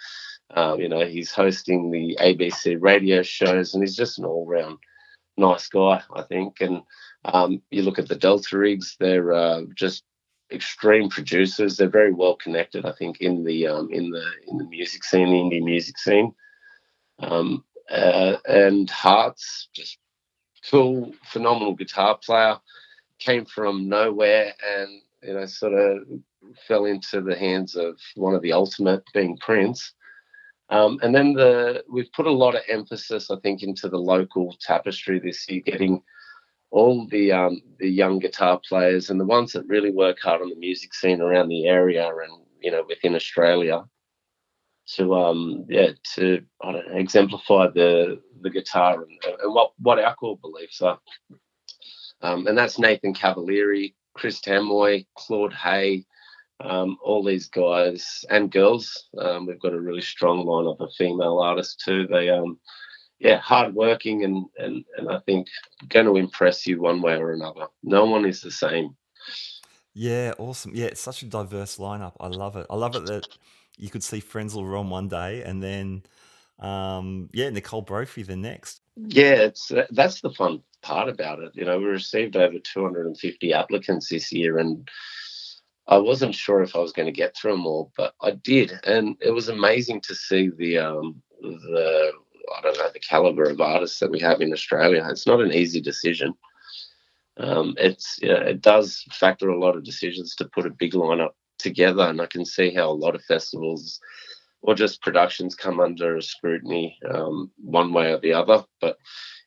um, 0.51 0.81
you 0.81 0.89
know, 0.89 1.05
he's 1.05 1.33
hosting 1.33 1.91
the 1.91 2.19
ABC 2.21 2.81
radio 2.81 3.23
shows, 3.23 3.75
and 3.75 3.83
he's 3.83 3.97
just 3.97 4.19
an 4.19 4.25
all-round 4.25 4.79
nice 5.37 5.69
guy, 5.69 6.03
I 6.15 6.23
think. 6.23 6.61
And 6.61 6.83
um, 7.25 7.63
you 7.71 7.83
look 7.83 7.99
at 7.99 8.09
the 8.09 8.17
Delta 8.17 8.57
Riggs; 8.57 8.97
they're 8.99 9.33
uh, 9.33 9.63
just 9.75 10.05
extreme 10.53 11.09
producers. 11.09 11.77
They're 11.77 11.89
very 11.89 12.13
well 12.13 12.37
connected, 12.37 12.87
I 12.87 12.93
think, 12.93 13.21
in 13.21 13.45
the 13.45 13.67
um, 13.67 13.91
in 13.91 14.11
the 14.11 14.25
in 14.47 14.59
the 14.59 14.65
music 14.65 15.05
scene, 15.05 15.29
the 15.29 15.57
indie 15.57 15.63
music 15.63 15.99
scene. 15.99 16.33
Um, 17.19 17.65
uh, 17.91 18.37
and 18.47 18.89
Harts, 18.91 19.69
just 19.73 19.99
cool, 20.71 21.13
phenomenal 21.25 21.75
guitar 21.75 22.19
player 22.19 22.59
came 23.19 23.45
from 23.45 23.89
nowhere 23.89 24.53
and 24.63 25.01
you 25.23 25.33
know 25.33 25.47
sort 25.47 25.73
of 25.73 26.03
fell 26.69 26.85
into 26.85 27.21
the 27.21 27.37
hands 27.37 27.75
of 27.75 27.99
one 28.15 28.35
of 28.35 28.43
the 28.43 28.53
ultimate 28.53 29.03
being 29.13 29.37
Prince. 29.39 29.93
Um, 30.69 30.99
and 31.03 31.15
then 31.15 31.33
the 31.33 31.85
we've 31.89 32.11
put 32.13 32.27
a 32.27 32.33
lot 32.33 32.57
of 32.57 32.63
emphasis, 32.69 33.31
I 33.31 33.37
think, 33.37 33.63
into 33.63 33.89
the 33.89 33.99
local 33.99 34.57
tapestry 34.61 35.19
this 35.19 35.49
year, 35.49 35.61
getting 35.65 36.03
all 36.71 37.07
the 37.09 37.33
um, 37.33 37.63
the 37.79 37.89
young 37.89 38.19
guitar 38.19 38.61
players 38.69 39.11
and 39.11 39.21
the 39.21 39.25
ones 39.25 39.53
that 39.53 39.69
really 39.69 39.93
work 39.93 40.19
hard 40.23 40.43
on 40.43 40.51
the 40.51 40.57
music 40.57 40.93
scene 40.93 41.21
around 41.21 41.49
the 41.49 41.67
area 41.67 42.09
and 42.09 42.43
you 42.61 42.71
know 42.71 42.85
within 42.89 43.15
Australia 43.15 43.85
to 44.87 45.15
um 45.15 45.65
yeah 45.69 45.91
to 46.15 46.43
know, 46.63 46.83
exemplify 46.93 47.67
the 47.69 48.21
the 48.43 48.51
guitar 48.51 49.03
and, 49.03 49.41
and 49.43 49.55
what 49.55 49.73
what 49.79 49.99
our 49.99 50.15
core 50.15 50.39
beliefs 50.39 50.83
are. 50.83 50.99
Um, 52.23 52.47
and 52.47 52.57
that's 52.57 52.79
Nathan 52.79 53.15
Cavalieri, 53.15 53.95
Chris 54.15 54.41
Tamwoy, 54.41 55.07
Claude 55.17 55.53
Hay, 55.53 56.07
um, 56.61 56.97
all 57.03 57.23
these 57.23 57.49
guys 57.49 58.25
and 58.31 58.51
girls. 58.51 59.09
Um, 59.19 59.47
we've 59.47 59.61
got 59.61 59.73
a 59.73 59.81
really 59.81 60.03
strong 60.03 60.45
lineup 60.45 60.81
of 60.81 60.93
female 60.95 61.39
artists 61.39 61.83
too. 61.85 62.07
They, 62.07 62.31
um, 62.31 62.59
yeah, 63.19 63.39
hardworking 63.39 64.25
and, 64.25 64.47
and, 64.59 64.85
and 64.99 65.11
I 65.11 65.21
think 65.21 65.49
going 65.89 66.07
to 66.07 66.17
impress 66.17 66.67
you 66.67 66.81
one 66.81 67.01
way 67.03 67.15
or 67.15 67.33
another. 67.33 67.67
No 67.83 68.05
one 68.05 68.27
is 68.27 68.41
the 68.41 68.51
same. 68.51 68.97
Yeah, 69.95 70.35
awesome. 70.39 70.73
Yeah, 70.75 70.87
it's 70.87 71.01
such 71.01 71.23
a 71.23 71.27
diverse 71.27 71.79
lineup. 71.79 72.13
I 72.21 72.29
love 72.29 72.57
it. 72.57 72.67
I 72.69 72.77
love 72.77 72.95
it 72.97 73.07
that 73.07 73.27
you 73.79 73.89
could 73.89 74.05
see 74.05 74.21
Frenzal 74.21 74.71
Rhomb 74.71 74.91
one 74.91 75.09
day 75.09 75.43
and 75.43 75.63
then, 75.63 76.03
um, 76.59 77.29
yeah, 77.33 77.51
Nicole 77.51 77.83
Brophy 77.83 78.23
the 78.23 78.37
next. 78.37 78.81
Yeah, 78.97 79.35
it's 79.35 79.71
that's 79.91 80.23
the 80.23 80.31
fun 80.31 80.63
part 80.83 81.09
about 81.09 81.41
it. 81.41 81.53
You 81.55 81.65
know, 81.65 81.79
we 81.79 81.85
received 81.85 82.37
over 82.37 82.59
250 82.59 83.53
applicants 83.53 84.09
this 84.09 84.33
year, 84.33 84.59
and 84.59 84.89
I 85.89 85.99
wasn't 85.99 86.35
sure 86.35 86.63
if 86.63 86.77
I 86.77 86.81
was 86.81 86.93
going 86.93 87.07
to 87.07 87.13
get 87.13 87.37
through 87.37 87.53
them 87.53 87.67
all, 87.67 87.93
but 87.97 88.15
I 88.23 88.33
did, 88.33 88.73
and 88.85 89.17
it 89.21 89.33
was 89.33 89.49
amazing 89.49 90.03
to 90.03 90.15
see 90.15 90.51
the 90.57 90.79
um, 90.79 91.23
the 91.43 92.13
I 92.59 92.63
don't 92.63 92.79
know 92.79 92.91
the 92.93 93.01
caliber 93.01 93.45
of 93.51 93.61
artists 93.61 94.01
that 94.01 94.11
we 94.11 94.21
have 94.21 94.41
in 94.41 94.53
Australia. 94.53 95.07
It's 95.11 95.27
not 95.27 95.41
an 95.43 95.53
easy 95.53 95.81
decision. 95.81 96.35
um, 97.39 97.75
it's 97.79 98.19
yeah, 98.23 98.41
it 98.41 98.63
does 98.63 99.05
factor 99.13 99.49
a 99.51 99.59
lot 99.61 99.77
of 99.77 99.85
decisions 99.85 100.35
to 100.37 100.47
put 100.47 100.67
a 100.67 100.71
big 100.71 100.93
lineup 100.93 101.33
together, 101.59 102.05
and 102.05 102.21
I 102.21 102.27
can 102.27 102.45
see 102.45 102.73
how 102.75 102.91
a 102.91 102.93
lot 103.05 103.15
of 103.17 103.25
festivals 103.25 104.01
or 104.63 104.75
just 104.75 105.03
productions 105.03 105.55
come 105.55 105.81
under 105.81 106.21
scrutiny 106.21 106.99
um, 107.11 107.51
one 107.59 107.93
way 107.93 108.13
or 108.13 108.21
the 108.21 108.33
other. 108.35 108.65
But 108.81 108.99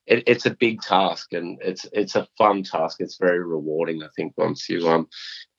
it, 0.09 0.23
it's 0.27 0.45
a 0.45 0.51
big 0.51 0.81
task, 0.81 1.33
and 1.33 1.57
it's 1.61 1.85
it's 1.93 2.15
a 2.15 2.27
fun 2.37 2.63
task. 2.63 2.97
It's 2.99 3.17
very 3.17 3.43
rewarding, 3.43 4.03
I 4.03 4.07
think, 4.15 4.33
once 4.37 4.67
you 4.67 4.87
um 4.89 5.07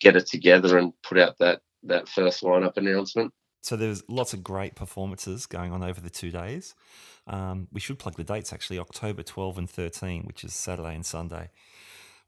get 0.01 0.17
it 0.17 0.27
together 0.27 0.77
and 0.77 0.93
put 1.03 1.19
out 1.19 1.37
that 1.39 1.61
that 1.85 2.09
first 2.09 2.43
lineup 2.43 2.77
announcement. 2.77 3.33
So 3.63 3.77
there's 3.77 4.03
lots 4.09 4.33
of 4.33 4.43
great 4.43 4.75
performances 4.75 5.47
going 5.47 5.73
on 5.73 5.83
over 5.83 6.01
the 6.01 6.11
two 6.11 6.31
days. 6.31 6.75
Um, 7.27 7.69
we 7.73 7.81
should 7.81 7.99
plug 7.99 8.17
the 8.17 8.25
dates 8.25 8.53
actually 8.53 8.79
October 8.79 9.23
12 9.23 9.59
and 9.59 9.71
13, 9.71 10.25
which 10.25 10.45
is 10.45 10.55
Saturday 10.55 10.95
and 10.95 11.05
Sunday 11.05 11.51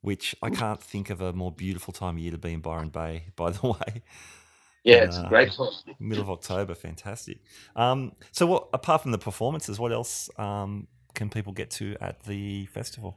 which 0.02 0.34
I 0.42 0.50
can't 0.50 0.82
think 0.82 1.10
of 1.10 1.20
a 1.20 1.32
more 1.32 1.50
beautiful 1.50 1.92
time 1.92 2.16
of 2.16 2.18
year 2.22 2.32
to 2.32 2.38
be 2.38 2.52
in 2.52 2.60
Byron 2.60 2.90
Bay, 2.90 3.26
by 3.36 3.50
the 3.50 3.66
way. 3.66 4.02
Yeah, 4.84 5.04
it's 5.04 5.16
uh, 5.16 5.28
great 5.28 5.52
time. 5.52 5.68
Middle 6.00 6.24
of 6.24 6.30
October, 6.30 6.74
fantastic. 6.74 7.38
Um, 7.76 8.12
so, 8.32 8.46
what 8.46 8.68
apart 8.72 9.02
from 9.02 9.12
the 9.12 9.18
performances, 9.18 9.78
what 9.78 9.92
else 9.92 10.28
um, 10.38 10.88
can 11.14 11.30
people 11.30 11.52
get 11.52 11.70
to 11.72 11.96
at 12.00 12.24
the 12.24 12.66
festival? 12.66 13.16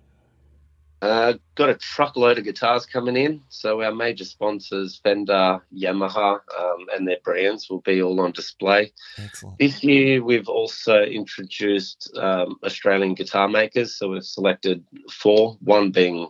Uh, 1.02 1.34
got 1.56 1.70
a 1.70 1.76
truckload 1.76 2.38
of 2.38 2.46
guitars 2.46 2.86
coming 2.86 3.16
in. 3.16 3.42
So 3.50 3.82
our 3.82 3.94
major 3.94 4.24
sponsors, 4.24 5.00
Fender, 5.04 5.62
Yamaha, 5.72 6.40
um, 6.58 6.86
and 6.96 7.08
their 7.08 7.20
brands 7.24 7.70
will 7.70 7.82
be 7.82 8.02
all 8.02 8.20
on 8.22 8.32
display. 8.32 8.92
Excellent. 9.18 9.60
This 9.60 9.84
year 9.84 10.24
we've 10.24 10.48
also 10.48 11.04
introduced 11.04 12.12
um, 12.18 12.58
Australian 12.64 13.14
guitar 13.14 13.48
makers. 13.48 13.96
So 13.96 14.10
we've 14.10 14.24
selected 14.24 14.84
four, 15.12 15.58
one 15.60 15.92
being 15.92 16.30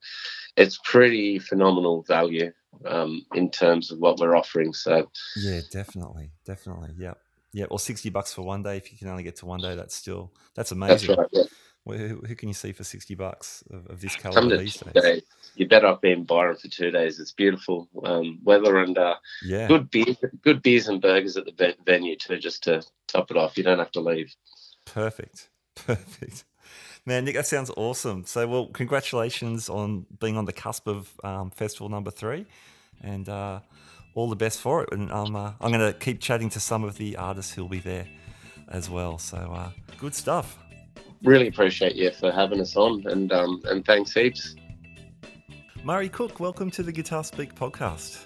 it's 0.55 0.79
pretty 0.85 1.39
phenomenal 1.39 2.03
value 2.03 2.51
um, 2.85 3.25
in 3.33 3.49
terms 3.49 3.91
of 3.91 3.97
what 3.97 4.19
we're 4.19 4.35
offering. 4.35 4.71
So, 4.71 5.09
yeah, 5.35 5.61
definitely, 5.71 6.31
definitely, 6.45 6.91
yeah, 6.97 7.15
yeah. 7.51 7.65
Or 7.65 7.79
sixty 7.79 8.09
bucks 8.09 8.33
for 8.33 8.43
one 8.43 8.61
day 8.61 8.77
if 8.77 8.91
you 8.91 8.97
can 8.97 9.07
only 9.07 9.23
get 9.23 9.37
to 9.37 9.47
one 9.47 9.59
day. 9.59 9.75
That's 9.75 9.95
still 9.95 10.31
that's 10.55 10.71
amazing. 10.71 11.15
That's 11.15 11.19
right. 11.19 11.27
Yeah. 11.31 11.43
Who, 11.83 12.21
who, 12.27 12.35
can 12.35 12.47
you 12.47 12.53
see 12.53 12.73
for 12.73 12.83
sixty 12.83 13.15
bucks 13.15 13.63
of, 13.71 13.87
of 13.87 14.01
this 14.01 14.15
caliber 14.15 14.55
these 14.55 14.75
days? 14.75 15.03
days? 15.03 15.21
You're 15.55 15.67
better 15.67 15.87
off 15.87 16.01
being 16.01 16.25
Byron 16.25 16.57
for 16.57 16.67
two 16.67 16.91
days. 16.91 17.19
It's 17.19 17.31
beautiful 17.31 17.89
um, 18.05 18.37
weather 18.43 18.77
and 18.77 18.95
uh, 18.99 19.15
yeah. 19.43 19.67
good 19.67 19.89
beer, 19.89 20.15
good 20.43 20.61
beers 20.61 20.87
and 20.87 21.01
burgers 21.01 21.37
at 21.37 21.45
the 21.45 21.75
venue 21.83 22.15
too, 22.15 22.37
just 22.37 22.63
to 22.65 22.83
top 23.07 23.31
it 23.31 23.37
off. 23.37 23.57
You 23.57 23.63
don't 23.63 23.79
have 23.79 23.91
to 23.93 23.99
leave. 23.99 24.35
Perfect, 24.85 25.49
perfect. 25.75 26.43
Man, 27.05 27.25
Nick, 27.25 27.35
that 27.35 27.47
sounds 27.47 27.71
awesome. 27.75 28.25
So, 28.25 28.47
well, 28.47 28.67
congratulations 28.67 29.69
on 29.69 30.05
being 30.19 30.37
on 30.37 30.45
the 30.45 30.53
cusp 30.53 30.87
of 30.87 31.11
um, 31.23 31.49
festival 31.49 31.89
number 31.89 32.11
three, 32.11 32.45
and 33.01 33.27
uh, 33.27 33.59
all 34.13 34.29
the 34.29 34.35
best 34.35 34.59
for 34.59 34.83
it. 34.83 34.89
And 34.91 35.11
um, 35.11 35.35
uh, 35.35 35.53
I'm 35.59 35.71
going 35.71 35.91
to 35.91 35.97
keep 35.97 36.21
chatting 36.21 36.49
to 36.51 36.59
some 36.59 36.83
of 36.83 36.97
the 36.97 37.17
artists 37.17 37.53
who'll 37.53 37.67
be 37.67 37.79
there 37.79 38.07
as 38.67 38.89
well. 38.89 39.17
So, 39.17 39.37
uh, 39.37 39.71
good 39.97 40.13
stuff 40.13 40.57
really 41.23 41.47
appreciate 41.47 41.95
you 41.95 42.11
for 42.11 42.31
having 42.31 42.59
us 42.59 42.75
on, 42.75 43.05
and 43.07 43.31
um, 43.31 43.61
and 43.65 43.85
thanks 43.85 44.13
heaps. 44.13 44.55
Murray 45.83 46.09
Cook, 46.09 46.39
welcome 46.39 46.69
to 46.71 46.83
the 46.83 46.91
Guitar 46.91 47.23
Speak 47.23 47.55
podcast. 47.55 48.25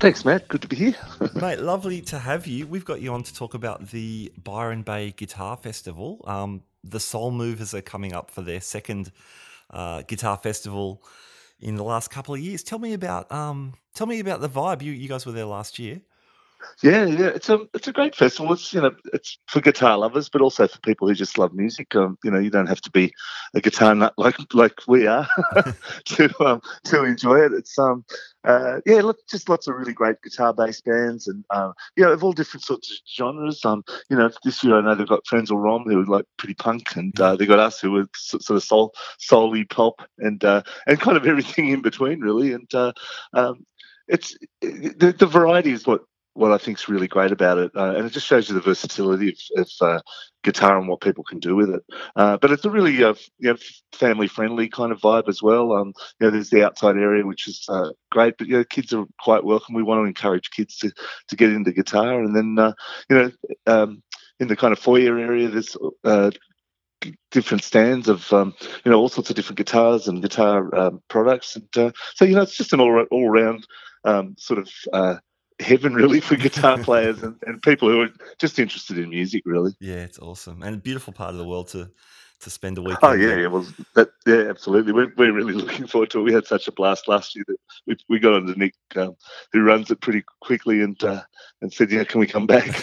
Thanks, 0.00 0.24
Matt. 0.24 0.46
Good 0.48 0.62
to 0.62 0.68
be 0.68 0.76
here. 0.76 0.94
Mate, 1.34 1.58
lovely 1.58 2.00
to 2.02 2.18
have 2.18 2.46
you. 2.46 2.66
We've 2.66 2.84
got 2.84 3.00
you 3.00 3.12
on 3.12 3.22
to 3.24 3.34
talk 3.34 3.54
about 3.54 3.88
the 3.88 4.32
Byron 4.44 4.82
Bay 4.82 5.12
Guitar 5.16 5.56
Festival. 5.56 6.24
Um, 6.24 6.62
the 6.84 7.00
Soul 7.00 7.30
Movers 7.30 7.74
are 7.74 7.82
coming 7.82 8.12
up 8.12 8.30
for 8.30 8.42
their 8.42 8.60
second 8.60 9.12
uh, 9.70 10.02
guitar 10.02 10.36
festival 10.36 11.02
in 11.60 11.74
the 11.74 11.84
last 11.84 12.10
couple 12.10 12.34
of 12.34 12.40
years. 12.40 12.62
Tell 12.62 12.78
me 12.78 12.92
about 12.92 13.30
um, 13.32 13.74
tell 13.94 14.06
me 14.06 14.20
about 14.20 14.40
the 14.40 14.48
vibe. 14.48 14.82
You 14.82 14.92
you 14.92 15.08
guys 15.08 15.26
were 15.26 15.32
there 15.32 15.44
last 15.44 15.78
year. 15.78 16.00
Yeah, 16.82 17.06
yeah, 17.06 17.28
it's 17.28 17.48
a 17.48 17.60
it's 17.74 17.88
a 17.88 17.92
great 17.92 18.14
festival. 18.14 18.52
It's 18.52 18.72
you 18.72 18.80
know 18.80 18.92
it's 19.12 19.38
for 19.46 19.60
guitar 19.60 19.96
lovers, 19.98 20.28
but 20.28 20.40
also 20.40 20.66
for 20.66 20.78
people 20.80 21.08
who 21.08 21.14
just 21.14 21.38
love 21.38 21.52
music. 21.52 21.94
Um, 21.94 22.18
you 22.24 22.30
know, 22.30 22.38
you 22.38 22.50
don't 22.50 22.68
have 22.68 22.80
to 22.82 22.90
be 22.90 23.12
a 23.54 23.60
guitar 23.60 23.94
nut 23.94 24.14
like 24.16 24.36
like 24.54 24.74
we 24.86 25.06
are 25.06 25.28
to 26.04 26.44
um, 26.44 26.60
to 26.84 27.04
enjoy 27.04 27.40
it. 27.40 27.52
It's 27.52 27.78
um 27.78 28.04
uh, 28.44 28.80
yeah, 28.86 29.00
look, 29.02 29.18
just 29.28 29.48
lots 29.48 29.66
of 29.66 29.76
really 29.76 29.92
great 29.92 30.22
guitar 30.22 30.54
based 30.54 30.84
bands 30.84 31.26
and 31.28 31.44
uh, 31.50 31.72
yeah, 31.96 32.12
of 32.12 32.24
all 32.24 32.32
different 32.32 32.64
sorts 32.64 32.90
of 32.90 32.96
genres. 33.08 33.64
Um, 33.64 33.84
you 34.08 34.16
know, 34.16 34.30
this 34.44 34.62
year 34.64 34.78
I 34.78 34.80
know 34.80 34.94
they've 34.94 35.06
got 35.06 35.24
Frenzal 35.26 35.62
Rhomb 35.62 35.84
who 35.84 36.00
are 36.00 36.06
like 36.06 36.24
pretty 36.38 36.54
punk, 36.54 36.96
and 36.96 37.18
uh, 37.20 37.36
they 37.36 37.46
got 37.46 37.58
us 37.58 37.80
who 37.80 37.92
were 37.92 38.06
sort 38.14 38.50
of 38.50 38.64
soul 38.64 38.94
solely 39.18 39.64
pop 39.64 40.02
and 40.18 40.42
uh, 40.44 40.62
and 40.86 41.00
kind 41.00 41.16
of 41.16 41.26
everything 41.26 41.68
in 41.68 41.82
between 41.82 42.20
really. 42.20 42.52
And 42.52 42.72
uh, 42.74 42.92
um, 43.34 43.66
it's 44.08 44.36
the, 44.60 45.14
the 45.18 45.26
variety 45.26 45.72
is 45.72 45.86
what 45.86 46.02
what 46.38 46.52
I 46.52 46.58
think 46.58 46.78
is 46.78 46.88
really 46.88 47.08
great 47.08 47.32
about 47.32 47.58
it, 47.58 47.72
uh, 47.74 47.94
and 47.96 48.06
it 48.06 48.12
just 48.12 48.26
shows 48.26 48.48
you 48.48 48.54
the 48.54 48.60
versatility 48.60 49.30
of, 49.30 49.62
of 49.62 49.70
uh, 49.80 50.00
guitar 50.44 50.78
and 50.78 50.88
what 50.88 51.00
people 51.00 51.24
can 51.24 51.40
do 51.40 51.56
with 51.56 51.70
it. 51.70 51.82
Uh, 52.14 52.36
but 52.36 52.52
it's 52.52 52.64
a 52.64 52.70
really 52.70 53.02
uh, 53.02 53.14
you 53.38 53.50
know, 53.50 53.56
family 53.92 54.28
friendly 54.28 54.68
kind 54.68 54.92
of 54.92 55.00
vibe 55.00 55.28
as 55.28 55.42
well. 55.42 55.72
Um, 55.72 55.92
you 56.20 56.26
know, 56.26 56.30
there's 56.30 56.50
the 56.50 56.64
outside 56.64 56.96
area 56.96 57.26
which 57.26 57.48
is 57.48 57.66
uh, 57.68 57.90
great, 58.10 58.38
but 58.38 58.46
you 58.46 58.58
know, 58.58 58.64
kids 58.64 58.92
are 58.92 59.04
quite 59.20 59.44
welcome. 59.44 59.74
We 59.74 59.82
want 59.82 60.00
to 60.00 60.06
encourage 60.06 60.50
kids 60.50 60.76
to 60.78 60.92
to 61.28 61.36
get 61.36 61.52
into 61.52 61.72
guitar, 61.72 62.22
and 62.22 62.36
then 62.36 62.56
uh, 62.58 62.72
you 63.10 63.16
know, 63.16 63.30
um, 63.66 64.02
in 64.38 64.46
the 64.46 64.56
kind 64.56 64.72
of 64.72 64.78
foyer 64.78 65.18
area, 65.18 65.48
there's 65.48 65.76
different 67.30 67.62
stands 67.62 68.08
of 68.08 68.32
um, 68.32 68.54
you 68.84 68.92
know 68.92 68.98
all 68.98 69.08
sorts 69.08 69.30
of 69.30 69.36
different 69.36 69.58
guitars 69.58 70.08
and 70.08 70.22
guitar 70.22 70.74
um, 70.76 71.02
products, 71.08 71.56
and 71.56 71.76
uh, 71.76 71.90
so 72.14 72.24
you 72.24 72.34
know 72.34 72.42
it's 72.42 72.56
just 72.56 72.72
an 72.72 72.80
all 72.80 73.04
all 73.10 73.28
round 73.28 73.66
um, 74.04 74.34
sort 74.38 74.58
of 74.58 74.70
uh, 74.92 75.16
heaven 75.60 75.94
really 75.94 76.20
for 76.20 76.36
guitar 76.36 76.78
players 76.82 77.22
and, 77.22 77.36
and 77.46 77.62
people 77.62 77.88
who 77.88 78.02
are 78.02 78.10
just 78.38 78.58
interested 78.58 78.98
in 78.98 79.10
music 79.10 79.42
really 79.44 79.72
yeah 79.80 79.96
it's 79.96 80.18
awesome 80.18 80.62
and 80.62 80.74
a 80.74 80.78
beautiful 80.78 81.12
part 81.12 81.30
of 81.30 81.36
the 81.36 81.44
world 81.44 81.68
to 81.68 81.90
to 82.40 82.50
spend 82.50 82.78
a 82.78 82.82
weekend. 82.82 82.98
Oh 83.02 83.12
yeah, 83.12 83.36
yeah, 83.36 83.46
well, 83.48 83.66
that, 83.94 84.10
yeah, 84.26 84.48
absolutely. 84.48 84.92
We're, 84.92 85.12
we're 85.16 85.32
really 85.32 85.52
looking 85.54 85.86
forward 85.86 86.10
to 86.10 86.20
it. 86.20 86.22
We 86.22 86.32
had 86.32 86.46
such 86.46 86.68
a 86.68 86.72
blast 86.72 87.08
last 87.08 87.34
year 87.34 87.44
that 87.48 87.56
we, 87.86 87.96
we 88.08 88.18
got 88.18 88.34
under 88.34 88.54
Nick, 88.54 88.74
um, 88.96 89.16
who 89.52 89.62
runs 89.62 89.90
it 89.90 90.00
pretty 90.00 90.22
quickly, 90.40 90.82
and 90.82 91.02
uh, 91.02 91.22
and 91.62 91.72
said, 91.72 91.90
"Yeah, 91.90 92.04
can 92.04 92.20
we 92.20 92.26
come 92.26 92.46
back?" 92.46 92.66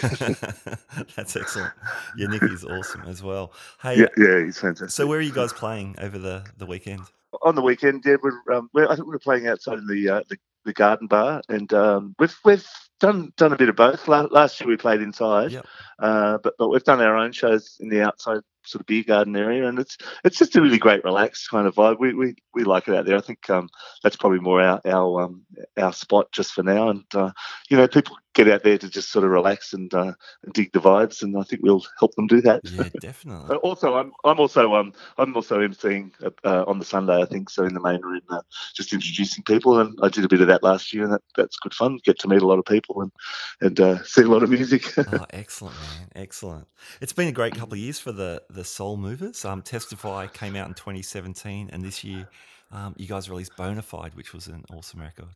That's 1.16 1.36
excellent. 1.36 1.72
Yeah, 2.16 2.26
Nick 2.28 2.42
is 2.42 2.64
awesome 2.64 3.02
as 3.06 3.22
well. 3.22 3.52
Hey, 3.80 4.00
yeah, 4.00 4.06
yeah, 4.16 4.44
he's 4.44 4.58
fantastic. 4.58 4.90
so 4.90 5.06
where 5.06 5.18
are 5.18 5.22
you 5.22 5.32
guys 5.32 5.52
playing 5.52 5.96
over 5.98 6.18
the 6.18 6.44
the 6.58 6.66
weekend? 6.66 7.02
on 7.42 7.54
the 7.54 7.62
weekend, 7.62 8.02
yeah, 8.06 8.16
we're, 8.22 8.54
um, 8.54 8.70
we're 8.72 8.88
I 8.88 8.96
think 8.96 9.08
we're 9.08 9.18
playing 9.18 9.46
outside 9.46 9.78
in 9.78 9.86
the 9.86 10.08
uh, 10.08 10.22
the, 10.28 10.38
the 10.66 10.74
garden 10.74 11.08
bar, 11.08 11.42
and 11.48 11.72
um, 11.74 12.14
we've 12.18 12.36
we've 12.44 12.68
done 13.00 13.32
done 13.36 13.52
a 13.54 13.56
bit 13.56 13.70
of 13.70 13.76
both. 13.76 14.08
Last 14.08 14.60
year 14.60 14.68
we 14.68 14.76
played 14.76 15.02
inside, 15.02 15.52
Yep. 15.52 15.66
uh, 16.00 16.38
but 16.42 16.54
but 16.58 16.68
we've 16.68 16.84
done 16.84 17.00
our 17.00 17.16
own 17.16 17.32
shows 17.32 17.78
in 17.80 17.88
the 17.88 18.02
outside 18.02 18.40
sort 18.66 18.80
of 18.80 18.86
beer 18.86 19.04
garden 19.04 19.36
area, 19.36 19.66
and 19.68 19.78
it's 19.78 19.96
it's 20.24 20.38
just 20.38 20.56
a 20.56 20.62
really 20.62 20.78
great 20.78 21.04
relaxed 21.04 21.50
kind 21.50 21.66
of 21.66 21.74
vibe. 21.74 21.98
We 21.98 22.14
we, 22.14 22.34
we 22.54 22.64
like 22.64 22.88
it 22.88 22.94
out 22.94 23.06
there. 23.06 23.16
I 23.16 23.20
think 23.20 23.48
um, 23.50 23.68
that's 24.02 24.16
probably 24.16 24.40
more 24.40 24.60
our 24.60 24.80
our 24.84 25.22
um, 25.22 25.42
our 25.76 25.92
spot 25.92 26.32
just 26.32 26.52
for 26.52 26.62
now, 26.62 26.88
and 26.88 27.04
uh, 27.14 27.30
you 27.68 27.76
know 27.76 27.88
people 27.88 28.16
get 28.36 28.48
out 28.50 28.62
there 28.62 28.76
to 28.76 28.88
just 28.90 29.10
sort 29.10 29.24
of 29.24 29.30
relax 29.30 29.72
and, 29.72 29.92
uh, 29.94 30.12
and 30.42 30.52
dig 30.52 30.70
the 30.72 30.78
vibes, 30.78 31.22
and 31.22 31.38
I 31.38 31.42
think 31.42 31.62
we'll 31.62 31.82
help 31.98 32.14
them 32.16 32.26
do 32.26 32.42
that. 32.42 32.60
Yeah, 32.64 32.90
definitely. 33.00 33.56
Also, 33.66 33.96
I'm 33.96 34.12
I'm 34.22 34.38
also 34.38 34.74
um 34.74 34.92
I'm 35.18 35.34
also 35.34 35.58
emceeing 35.58 36.12
uh, 36.44 36.64
on 36.66 36.78
the 36.78 36.84
Sunday, 36.84 37.20
I 37.20 37.24
think, 37.24 37.48
so 37.50 37.64
in 37.64 37.74
the 37.74 37.80
main 37.80 38.00
room, 38.02 38.20
uh, 38.28 38.42
just 38.74 38.92
introducing 38.92 39.42
people, 39.42 39.80
and 39.80 39.98
I 40.02 40.08
did 40.08 40.24
a 40.24 40.28
bit 40.28 40.40
of 40.40 40.46
that 40.48 40.62
last 40.62 40.92
year, 40.92 41.04
and 41.04 41.12
that, 41.14 41.22
that's 41.36 41.56
good 41.56 41.74
fun. 41.74 41.98
Get 42.04 42.18
to 42.20 42.28
meet 42.28 42.42
a 42.42 42.46
lot 42.46 42.58
of 42.58 42.64
people 42.64 43.00
and 43.00 43.12
and 43.60 43.80
uh, 43.80 44.04
see 44.04 44.22
a 44.22 44.28
lot 44.28 44.42
of 44.42 44.50
music. 44.50 44.84
Oh, 45.16 45.24
excellent, 45.30 45.76
man! 45.76 46.08
Excellent. 46.14 46.66
It's 47.00 47.12
been 47.12 47.28
a 47.28 47.32
great 47.32 47.54
couple 47.54 47.74
of 47.74 47.78
years 47.78 47.98
for 47.98 48.12
the 48.12 48.42
the 48.56 48.64
Soul 48.64 48.96
Movers. 48.96 49.44
Um, 49.44 49.62
Testify 49.62 50.26
came 50.26 50.56
out 50.56 50.66
in 50.66 50.74
2017, 50.74 51.70
and 51.72 51.84
this 51.84 52.02
year, 52.02 52.28
um, 52.72 52.94
you 52.96 53.06
guys 53.06 53.30
released 53.30 53.56
Bonafide, 53.56 54.16
which 54.16 54.32
was 54.32 54.48
an 54.48 54.64
awesome 54.72 55.00
record. 55.00 55.28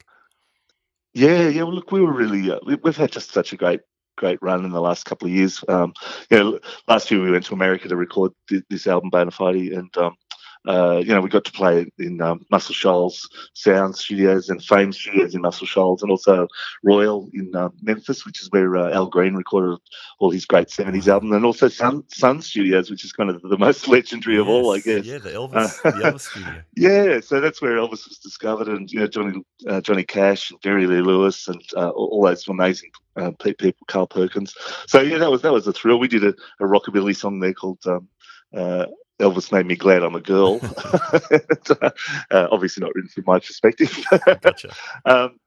yeah, 1.15 1.49
yeah. 1.49 1.62
Well, 1.62 1.75
look, 1.75 1.93
we 1.93 2.00
were 2.00 2.12
really 2.12 2.50
uh, 2.50 2.59
we, 2.67 2.77
we've 2.77 2.97
had 2.97 3.12
just 3.12 3.31
such 3.31 3.53
a 3.53 3.57
great 3.57 3.81
great 4.17 4.39
run 4.43 4.65
in 4.65 4.71
the 4.71 4.81
last 4.81 5.05
couple 5.05 5.29
of 5.29 5.35
years. 5.35 5.65
Um, 5.69 5.93
you 6.31 6.39
know, 6.39 6.59
last 6.89 7.11
year 7.11 7.23
we 7.23 7.31
went 7.31 7.45
to 7.47 7.55
America 7.55 7.89
to 7.89 7.97
record 7.97 8.33
th- 8.49 8.65
this 8.69 8.87
album 8.87 9.11
Bonafide, 9.11 9.77
and 9.77 9.97
um, 9.97 10.17
uh, 10.69 10.99
you 10.99 11.12
know 11.14 11.21
we 11.21 11.29
got 11.29 11.45
to 11.45 11.52
play 11.52 11.90
in 11.99 12.21
um, 12.21 12.45
Muscle 12.50 12.75
Shoals 12.75 13.29
Sound 13.55 13.97
Studios 13.97 14.49
and 14.50 14.62
Fame 14.62 14.93
Studios 14.93 15.35
in 15.35 15.40
Muscle 15.40 15.67
Shoals, 15.67 16.02
and 16.02 16.11
also 16.11 16.47
Royal 16.83 17.29
in 17.33 17.55
uh, 17.55 17.71
Memphis, 17.81 18.26
which 18.26 18.43
is 18.43 18.50
where 18.50 18.76
uh, 18.76 18.93
Al 18.93 19.07
Green 19.07 19.35
recorded 19.35 19.79
all 20.19 20.31
his 20.31 20.45
great 20.45 20.69
'70s 20.69 21.09
album, 21.09 21.33
and 21.33 21.45
also 21.45 21.69
Sun 21.69 22.05
Sun 22.09 22.43
Studios, 22.43 22.90
which 22.90 23.05
is 23.05 23.12
kind 23.12 23.31
of 23.31 23.40
the 23.43 23.59
most 23.59 23.88
legendary 23.88 24.38
of 24.38 24.49
all, 24.49 24.75
I 24.75 24.81
guess. 24.81 25.05
Yeah, 25.05 25.19
the 25.19 25.31
Elvis, 25.40 25.83
the 25.83 25.90
Elvis 25.90 26.21
studio. 26.21 26.62
Yeah, 26.76 27.21
so 27.21 27.40
that's 27.40 27.62
where 27.62 27.76
Elvis 27.76 28.09
was 28.09 28.21
discovered, 28.23 28.69
and 28.69 28.90
you 28.90 29.00
know 29.00 29.07
Johnny 29.07 29.43
uh, 29.67 29.81
Johnny 29.81 30.05
Cash 30.05 30.50
and 30.50 30.61
Jerry 30.62 30.87
Lee 30.87 31.00
Lewis 31.00 31.49
and 31.49 31.62
uh, 31.76 31.88
all, 31.90 32.09
all 32.12 32.25
those 32.25 32.47
amazing 32.49 32.90
uh, 33.17 33.31
people, 33.43 33.87
Carl 33.87 34.07
Perkins. 34.07 34.55
So 34.87 35.00
yeah, 35.00 35.19
that 35.19 35.31
was 35.31 35.43
that 35.43 35.52
was 35.52 35.67
a 35.67 35.73
thrill. 35.73 35.99
We 35.99 36.09
did 36.09 36.25
a, 36.25 36.35
a 36.61 36.64
rockabilly 36.64 37.17
song 37.17 37.40
there 37.40 37.55
called 37.55 37.79
um, 37.87 38.09
uh, 38.55 38.87
"Elvis 39.21 39.53
Made 39.53 39.67
Me 39.67 39.77
Glad 39.77 40.03
I'm 40.03 40.15
a 40.15 40.21
Girl." 40.21 40.61
uh, 41.81 42.49
obviously 42.50 42.83
not 42.83 42.95
written 42.95 43.11
from 43.11 43.25
my 43.27 43.39
perspective. 43.39 44.05
Gotcha. 44.43 44.71
um, 45.05 45.39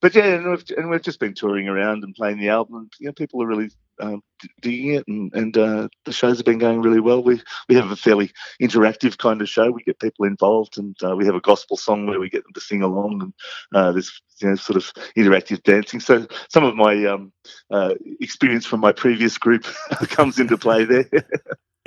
but 0.00 0.14
yeah, 0.14 0.34
and 0.34 0.50
we've, 0.50 0.64
and 0.76 0.90
we've 0.90 1.02
just 1.02 1.20
been 1.20 1.34
touring 1.34 1.68
around 1.68 2.04
and 2.04 2.14
playing 2.14 2.38
the 2.38 2.48
album. 2.48 2.76
And, 2.76 2.92
you 3.00 3.06
know, 3.06 3.12
people 3.12 3.42
are 3.42 3.46
really 3.46 3.70
um, 4.00 4.22
digging 4.62 4.94
it, 4.94 5.04
and, 5.08 5.32
and 5.34 5.56
uh, 5.56 5.88
the 6.04 6.12
shows 6.12 6.38
have 6.38 6.46
been 6.46 6.58
going 6.58 6.82
really 6.82 7.00
well. 7.00 7.22
We 7.22 7.40
we 7.68 7.74
have 7.74 7.90
a 7.90 7.96
fairly 7.96 8.30
interactive 8.62 9.18
kind 9.18 9.42
of 9.42 9.48
show. 9.48 9.70
We 9.70 9.82
get 9.82 9.98
people 9.98 10.24
involved, 10.24 10.78
and 10.78 10.96
uh, 11.02 11.16
we 11.16 11.26
have 11.26 11.34
a 11.34 11.40
gospel 11.40 11.76
song 11.76 12.06
where 12.06 12.20
we 12.20 12.30
get 12.30 12.44
them 12.44 12.52
to 12.54 12.60
sing 12.60 12.82
along, 12.82 13.22
and 13.22 13.32
uh, 13.74 13.92
there's 13.92 14.20
you 14.40 14.48
know 14.48 14.54
sort 14.56 14.76
of 14.76 14.92
interactive 15.16 15.62
dancing. 15.62 16.00
So 16.00 16.26
some 16.48 16.64
of 16.64 16.76
my 16.76 17.04
um, 17.06 17.32
uh, 17.70 17.94
experience 18.20 18.66
from 18.66 18.80
my 18.80 18.92
previous 18.92 19.36
group 19.38 19.64
comes 20.08 20.38
into 20.38 20.56
play 20.56 20.84
there. 20.84 21.08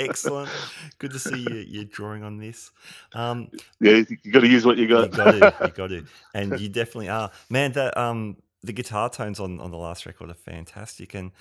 Excellent. 0.10 0.50
Good 1.00 1.12
to 1.12 1.20
see 1.20 1.40
you. 1.40 1.66
You're 1.68 1.86
drawing 1.86 2.24
on 2.24 2.38
this. 2.38 2.72
Um, 3.14 3.50
yeah, 3.80 4.04
you 4.24 4.32
got 4.32 4.42
to 4.42 4.48
use 4.48 4.66
what 4.66 4.78
you 4.78 4.84
you 4.84 4.90
got. 4.90 5.12
got 5.12 5.32
to, 5.32 5.56
you 5.66 5.72
got 5.76 5.88
to, 5.88 6.06
and 6.34 6.60
you 6.60 6.70
definitely 6.70 7.10
are, 7.10 7.32
man. 7.50 7.72
That 7.74 7.98
um, 7.98 8.38
the 8.64 8.74
guitar 8.74 9.10
tones 9.10 9.40
on 9.40 9.60
on 9.60 9.72
the 9.72 9.78
last 9.78 10.06
record 10.06 10.30
are 10.30 10.36
fantastic, 10.36 11.14
and 11.14 11.32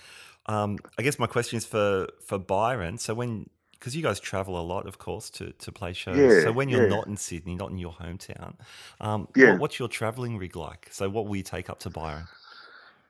um, 0.47 0.79
I 0.99 1.03
guess 1.03 1.19
my 1.19 1.27
question 1.27 1.57
is 1.57 1.67
for 1.67 2.09
for 2.27 2.39
Byron. 2.39 2.99
So 2.99 3.15
when 3.15 3.49
because 3.81 3.97
you 3.97 4.03
guys 4.03 4.21
travel 4.21 4.61
a 4.61 4.63
lot, 4.63 4.87
of 4.87 4.99
course, 4.99 5.31
to, 5.31 5.53
to 5.53 5.73
play 5.73 5.95
shows. 5.95 6.19
Yeah, 6.19 6.43
so 6.43 6.53
when 6.53 6.69
you're 6.69 6.83
yeah. 6.83 6.95
not 6.95 7.07
in 7.07 7.17
Sydney, 7.17 7.55
not 7.55 7.71
in 7.71 7.79
your 7.79 7.93
hometown, 7.93 8.57
um, 9.01 9.27
Yeah. 9.35 9.53
what, 9.53 9.61
what's 9.61 9.79
your 9.79 9.89
traveling 9.89 10.37
rig 10.37 10.55
like? 10.55 10.89
So 10.93 11.09
what 11.09 11.27
will 11.27 11.37
you 11.37 11.43
take 11.43 11.71
up 11.71 11.79
to 11.81 11.91
Byron? 11.91 12.25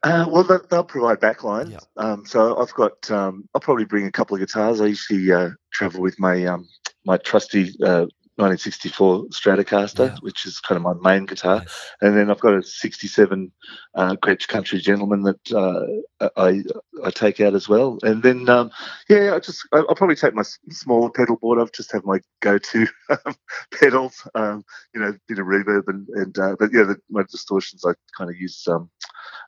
Uh, 0.02 0.24
well, 0.28 0.44
they- 0.44 0.56
they'll 0.70 0.84
provide 0.84 1.20
backlines. 1.20 1.72
Yeah. 1.72 1.78
Um, 1.96 2.24
so 2.24 2.56
I've 2.56 2.72
got. 2.74 3.10
Um, 3.10 3.48
I'll 3.54 3.60
probably 3.60 3.84
bring 3.84 4.06
a 4.06 4.12
couple 4.12 4.34
of 4.34 4.40
guitars. 4.40 4.80
I 4.80 4.86
usually 4.86 5.30
uh, 5.30 5.50
travel 5.72 6.00
with 6.00 6.18
my 6.18 6.46
um, 6.46 6.66
my 7.04 7.18
trusty 7.18 7.74
uh, 7.84 8.06
1964 8.40 9.24
Stratocaster, 9.29 10.09
Yeah. 10.09 10.16
which 10.20 10.46
is 10.46 10.61
kind 10.61 10.76
of 10.76 10.83
my 10.83 10.94
main 11.12 11.26
guitar, 11.26 11.59
Yes. 11.62 11.90
and 12.00 12.16
then 12.16 12.31
I've 12.31 12.40
got 12.40 12.55
a 12.55 12.62
67 12.62 13.53
uh, 13.94 14.16
Gretsch 14.16 14.48
Country 14.48 14.81
Gentleman 14.81 15.22
that 15.22 15.53
uh, 15.53 16.29
I 16.37 16.62
I 17.05 17.11
take 17.11 17.40
out 17.40 17.55
as 17.55 17.68
well. 17.68 17.98
And 18.03 18.22
then 18.22 18.48
um, 18.48 18.70
yeah, 19.09 19.35
I 19.35 19.38
just 19.40 19.66
I- 19.72 19.79
I'll 19.88 19.94
probably 19.94 20.16
take 20.16 20.35
my 20.35 20.44
smaller 20.70 21.11
pedal 21.11 21.37
board. 21.37 21.59
I've 21.61 21.72
just 21.72 21.92
have 21.92 22.05
my 22.05 22.20
go-to 22.40 22.87
um, 23.11 23.35
pedals. 23.81 24.26
Um, 24.35 24.64
you 24.94 25.00
know, 25.00 25.14
bit 25.29 25.38
of 25.38 25.46
reverb 25.46 25.88
and 25.88 26.09
and 26.09 26.38
uh, 26.38 26.57
but 26.59 26.70
yeah, 26.72 26.85
the, 26.85 26.96
my 27.11 27.22
distortions 27.31 27.85
I 27.85 27.92
kind 28.16 28.31
of 28.31 28.37
use. 28.37 28.66
Um, 28.68 28.90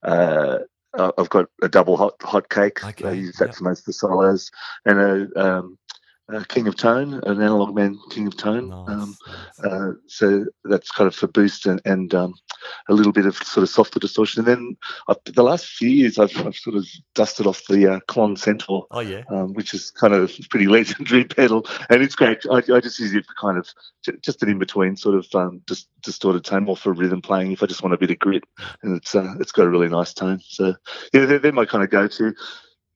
uh, 0.02 0.58
I've 0.94 1.30
got 1.30 1.46
a 1.62 1.68
double 1.68 1.96
hot 1.96 2.14
hot 2.22 2.50
cake. 2.50 2.84
I 2.84 3.12
use 3.12 3.36
that 3.36 3.46
yep. 3.46 3.54
for 3.54 3.64
most 3.64 3.80
of 3.80 3.84
the 3.86 3.92
solos, 3.94 4.50
and 4.84 4.98
a, 5.00 5.42
um, 5.42 5.78
a 6.34 6.44
King 6.44 6.66
of 6.66 6.76
Tone, 6.76 7.14
an 7.14 7.42
analog 7.42 7.74
man 7.74 7.98
King 8.10 8.26
of 8.26 8.36
Tone. 8.36 8.68
Nice. 8.68 8.88
Um, 8.88 9.16
uh, 9.64 9.92
so 10.06 10.46
that's 10.64 10.90
kind 10.90 11.08
of 11.08 11.14
for 11.14 11.26
boost 11.26 11.66
and, 11.66 11.80
and 11.84 12.14
um, 12.14 12.34
a 12.88 12.94
little 12.94 13.12
bit 13.12 13.26
of 13.26 13.36
sort 13.36 13.62
of 13.62 13.68
softer 13.68 13.98
distortion. 13.98 14.40
And 14.40 14.48
then 14.48 14.76
i 15.08 15.14
the 15.24 15.42
last 15.42 15.66
few 15.66 15.88
years, 15.88 16.18
I've, 16.18 16.36
I've 16.46 16.56
sort 16.56 16.76
of 16.76 16.86
dusted 17.14 17.46
off 17.46 17.62
the 17.68 17.94
uh, 17.94 18.00
Klon 18.08 18.38
Centaur, 18.38 18.86
oh 18.90 19.00
yeah. 19.00 19.22
um, 19.30 19.54
which 19.54 19.74
is 19.74 19.90
kind 19.90 20.14
of 20.14 20.30
a 20.38 20.42
pretty 20.50 20.66
legendary 20.66 21.24
pedal, 21.36 21.66
and 21.88 22.02
it's 22.02 22.16
great. 22.16 22.44
I, 22.50 22.58
I 22.58 22.80
just 22.80 22.98
use 22.98 23.14
it 23.14 23.26
for 23.26 23.34
kind 23.40 23.58
of 23.58 23.68
j- 24.04 24.18
just 24.22 24.42
an 24.42 24.50
in 24.50 24.58
between 24.58 24.96
sort 24.96 25.16
of 25.16 25.26
um, 25.34 25.62
just 25.66 25.88
distorted 26.02 26.44
tone, 26.44 26.64
more 26.64 26.76
for 26.76 26.92
rhythm 26.92 27.22
playing. 27.22 27.52
If 27.52 27.62
I 27.62 27.66
just 27.66 27.82
want 27.82 27.94
a 27.94 27.98
bit 27.98 28.10
of 28.10 28.18
grit, 28.18 28.44
and 28.82 28.96
it's 28.96 29.14
uh, 29.14 29.34
it's 29.40 29.52
got 29.52 29.66
a 29.66 29.70
really 29.70 29.88
nice 29.88 30.14
tone. 30.14 30.40
So 30.46 30.74
yeah, 31.12 31.26
they're, 31.26 31.38
they're 31.38 31.52
my 31.52 31.66
kind 31.66 31.84
of 31.84 31.90
go 31.90 32.08
to. 32.08 32.34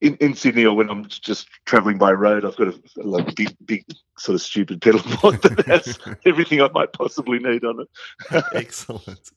In, 0.02 0.14
in 0.16 0.34
Sydney 0.34 0.66
or 0.66 0.76
when 0.76 0.90
I'm 0.90 1.06
just 1.06 1.48
travelling 1.64 1.96
by 1.96 2.12
road, 2.12 2.44
I've 2.44 2.56
got 2.56 2.68
a, 2.68 2.80
a 3.00 3.02
like 3.02 3.34
big, 3.34 3.56
big 3.64 3.84
sort 4.18 4.34
of 4.34 4.42
stupid 4.42 4.82
pedal 4.82 5.00
board 5.22 5.40
that 5.42 5.64
has 5.66 5.98
everything 6.26 6.60
I 6.60 6.68
might 6.68 6.92
possibly 6.92 7.38
need 7.38 7.64
on 7.64 7.80
it. 7.80 8.44
Excellent. 8.54 9.30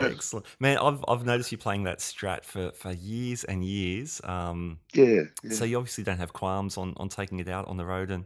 Excellent. 0.00 0.46
Man, 0.58 0.78
I've, 0.78 1.04
I've 1.06 1.24
noticed 1.24 1.52
you 1.52 1.58
playing 1.58 1.84
that 1.84 1.98
strat 1.98 2.44
for, 2.44 2.72
for 2.72 2.90
years 2.92 3.44
and 3.44 3.64
years. 3.64 4.20
Um, 4.24 4.78
Yeah. 4.94 5.22
yeah. 5.44 5.52
So 5.52 5.64
you 5.64 5.78
obviously 5.78 6.02
don't 6.02 6.18
have 6.18 6.32
qualms 6.32 6.76
on, 6.76 6.94
on 6.96 7.08
taking 7.08 7.38
it 7.38 7.48
out 7.48 7.68
on 7.68 7.76
the 7.76 7.84
road 7.84 8.10
and, 8.10 8.24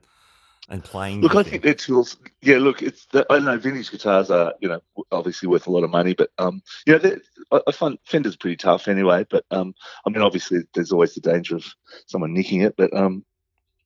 and 0.68 0.82
playing. 0.82 1.20
Look, 1.20 1.34
I 1.34 1.42
think 1.42 1.56
it. 1.56 1.62
they're 1.62 1.74
tools. 1.74 2.16
Yeah, 2.40 2.58
look, 2.58 2.82
it's 2.82 3.06
the, 3.06 3.26
I 3.30 3.38
know 3.38 3.58
vintage 3.58 3.90
guitars 3.90 4.30
are 4.30 4.54
you 4.60 4.68
know 4.68 4.80
obviously 5.10 5.48
worth 5.48 5.66
a 5.66 5.70
lot 5.70 5.84
of 5.84 5.90
money, 5.90 6.14
but 6.14 6.30
um, 6.38 6.62
you 6.86 6.98
know, 6.98 7.16
I, 7.50 7.60
I 7.66 7.72
find 7.72 7.98
Fender's 8.04 8.36
pretty 8.36 8.56
tough 8.56 8.88
anyway. 8.88 9.26
But 9.28 9.44
um, 9.50 9.74
I 10.06 10.10
mean, 10.10 10.22
obviously 10.22 10.60
there's 10.74 10.92
always 10.92 11.14
the 11.14 11.20
danger 11.20 11.56
of 11.56 11.64
someone 12.06 12.34
nicking 12.34 12.62
it, 12.62 12.74
but 12.76 12.94
um, 12.96 13.24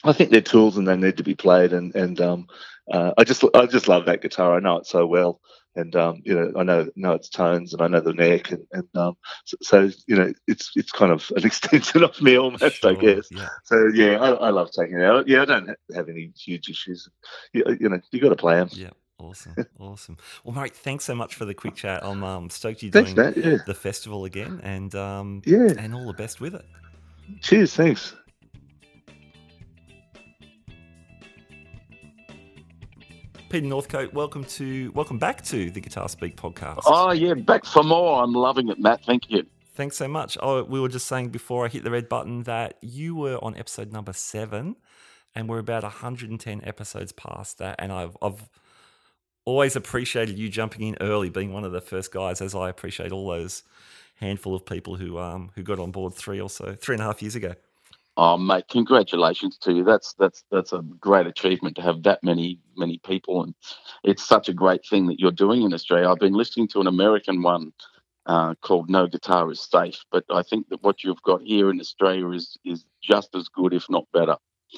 I 0.05 0.13
think 0.13 0.31
they're 0.31 0.41
tools 0.41 0.77
and 0.77 0.87
they 0.87 0.97
need 0.97 1.17
to 1.17 1.23
be 1.23 1.35
played. 1.35 1.73
And 1.73 1.95
and 1.95 2.21
um, 2.21 2.47
uh, 2.93 3.13
I 3.17 3.25
just 3.25 3.45
I 3.55 3.67
just 3.67 3.89
love 3.89 4.07
that 4.07 4.23
guitar. 4.23 4.57
I 4.57 4.61
know 4.61 4.77
it 4.77 4.87
so 4.87 5.07
well, 5.07 5.41
and 5.75 5.95
um, 5.97 6.23
you 6.25 6.35
know, 6.35 6.53
I 6.57 6.63
know 6.63 6.89
know 6.97 7.13
its 7.13 7.29
tones 7.29 7.73
and 7.73 7.83
I 7.83 7.89
know 7.89 8.01
the 8.01 8.15
neck, 8.15 8.51
and, 8.51 8.67
and 8.73 8.89
um, 8.95 9.17
so, 9.45 9.57
so 9.61 9.91
you 10.07 10.17
know, 10.17 10.33
it's 10.47 10.73
it's 10.77 10.93
kind 10.93 11.13
of 11.13 11.31
an 11.37 11.45
extension 11.45 12.05
of 12.05 12.21
me 12.21 12.37
almost, 12.37 12.85
I 12.85 12.95
guess. 12.95 13.29
Yeah. 13.31 13.49
So 13.65 13.89
yeah, 13.95 14.19
I, 14.21 14.31
I 14.31 14.51
love 14.51 14.71
taking 14.71 14.99
it 14.99 15.05
out. 15.05 15.29
Yeah, 15.29 15.43
I 15.43 15.45
don't 15.45 15.71
have 15.95 16.09
any 16.09 16.33
huge 16.37 16.69
issues. 16.69 17.09
You, 17.53 17.65
you 17.81 17.89
know, 17.89 18.01
you 18.11 18.21
got 18.21 18.31
to 18.31 18.37
play 18.37 18.57
them. 18.57 18.69
Yeah. 18.73 18.91
Awesome. 19.19 19.55
Awesome. 19.79 20.19
Well, 20.45 20.55
Mike, 20.55 20.75
thanks 20.75 21.05
so 21.05 21.15
much 21.15 21.37
for 21.37 21.47
the 21.47 21.55
quick 21.55 21.75
chat. 21.75 22.05
I'm 22.05 22.23
um, 22.23 22.51
stoked 22.51 22.83
you're 22.83 22.93
Thanks, 22.93 23.15
doing 23.15 23.33
Matt. 23.35 23.37
Yeah, 23.39 23.57
the 23.67 23.75
festival 23.75 24.27
again 24.27 24.61
and 24.63 24.95
um, 24.95 25.43
yeah. 25.47 25.73
and 25.79 25.95
all 25.95 26.07
the 26.07 26.13
best 26.13 26.41
with 26.41 26.55
it. 26.55 26.65
Cheers. 27.41 27.75
Thanks. 27.75 28.15
Peter 33.49 33.67
Northcote, 33.67 34.13
welcome 34.13 34.43
to 34.45 34.91
welcome 34.93 35.19
back 35.19 35.43
to 35.45 35.71
the 35.71 35.81
Guitar 35.81 36.09
Speak 36.09 36.37
podcast. 36.37 36.81
Oh 36.85 37.13
yeah, 37.13 37.35
back 37.35 37.65
for 37.65 37.85
more. 37.85 38.23
I'm 38.23 38.33
loving 38.33 38.69
it, 38.69 38.79
Matt. 38.81 39.05
Thank 39.05 39.31
you. 39.31 39.47
Thanks 39.75 39.97
so 39.97 40.09
much. 40.09 40.37
Oh, 40.43 40.65
we 40.65 40.81
were 40.81 40.89
just 40.89 41.07
saying 41.07 41.29
before 41.29 41.65
I 41.65 41.69
hit 41.69 41.85
the 41.85 41.91
red 41.93 42.09
button 42.09 42.43
that 42.43 42.77
you 42.83 43.15
were 43.15 43.39
on 43.45 43.57
episode 43.57 43.93
number 43.93 44.13
seven, 44.13 44.75
and 45.35 45.49
we're 45.49 45.61
about 45.61 45.85
110 45.85 46.61
episodes 46.65 47.13
past 47.13 47.59
that. 47.59 47.77
And 47.79 47.93
I've, 47.93 48.17
I've 48.21 48.49
always 49.45 49.77
appreciated 49.77 50.39
you 50.39 50.49
jumping 50.49 50.83
in 50.83 50.97
early, 51.01 51.31
being 51.31 51.53
one 51.53 51.63
of 51.63 51.71
the 51.71 51.81
first 51.81 52.13
guys, 52.13 52.41
as 52.41 52.55
I 52.55 52.69
appreciate 52.69 53.13
all 53.13 53.29
those 53.29 53.63
handful 54.17 54.55
of 54.55 54.65
people 54.67 54.97
who 54.97 55.19
um 55.19 55.51
who 55.55 55.63
got 55.63 55.79
on 55.79 55.93
board 55.93 56.15
three 56.15 56.41
or 56.41 56.51
so, 56.51 56.75
three 56.75 56.97
and 56.97 57.03
a 57.03 57.07
half 57.07 57.23
years 57.23 57.37
ago. 57.37 57.55
Oh, 58.19 58.37
mate, 58.39 58.65
congratulations 58.71 59.59
to 59.59 59.75
you. 59.75 59.85
That's 59.85 60.15
that's 60.15 60.43
that's 60.51 60.73
a 60.73 60.79
great 61.01 61.27
achievement 61.27 61.77
to 61.77 61.83
have 61.83 62.03
that 62.05 62.23
many 62.25 62.59
many 62.77 62.99
people, 63.05 63.43
and 63.43 63.55
it's 64.05 64.25
such 64.25 64.49
a 64.49 64.55
great 64.55 64.81
thing 64.89 65.07
that 65.09 65.21
you're 65.21 65.31
doing 65.33 65.63
in 65.63 65.75
Australia. 65.75 66.09
I've 66.09 66.19
been 66.19 66.33
listening 66.33 66.69
to 66.69 66.81
an 66.81 66.87
American 66.87 67.43
one 67.43 67.73
uh, 68.25 68.55
called 68.63 68.89
"No 68.89 69.07
Guitar 69.07 69.51
Is 69.51 69.61
Safe," 69.61 70.03
but 70.11 70.25
I 70.31 70.43
think 70.43 70.69
that 70.71 70.83
what 70.83 71.05
you've 71.05 71.23
got 71.23 71.43
here 71.43 71.71
in 71.71 71.79
Australia 71.81 72.31
is 72.31 72.57
is 72.65 72.87
just 73.03 73.35
as 73.35 73.49
good, 73.49 73.75
if 73.75 73.85
not 73.91 74.05
better. 74.15 74.37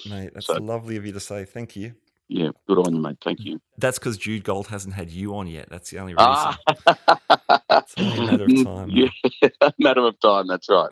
Mate, 0.08 0.30
that's 0.34 0.46
So- 0.46 0.54
lovely 0.54 0.96
of 0.96 1.06
you 1.06 1.12
to 1.12 1.20
say. 1.20 1.44
Thank 1.44 1.76
you. 1.76 1.94
Yeah, 2.30 2.50
good 2.66 2.76
on 2.78 2.94
you, 2.94 3.00
mate. 3.00 3.16
Thank 3.24 3.40
you. 3.40 3.58
That's 3.78 3.98
because 3.98 4.18
Jude 4.18 4.44
Gold 4.44 4.66
hasn't 4.66 4.92
had 4.94 5.08
you 5.10 5.34
on 5.34 5.46
yet. 5.46 5.70
That's 5.70 5.88
the 5.90 5.98
only 5.98 6.12
reason. 6.12 6.26
Ah, 6.28 6.58
It's 7.70 7.94
only 7.96 8.18
a 8.18 8.30
matter 8.30 8.44
of 8.44 8.64
time. 8.64 8.90
Yeah, 8.92 9.68
matter 9.78 10.06
of 10.06 10.20
time. 10.20 10.46
That's 10.46 10.68
right. 10.68 10.90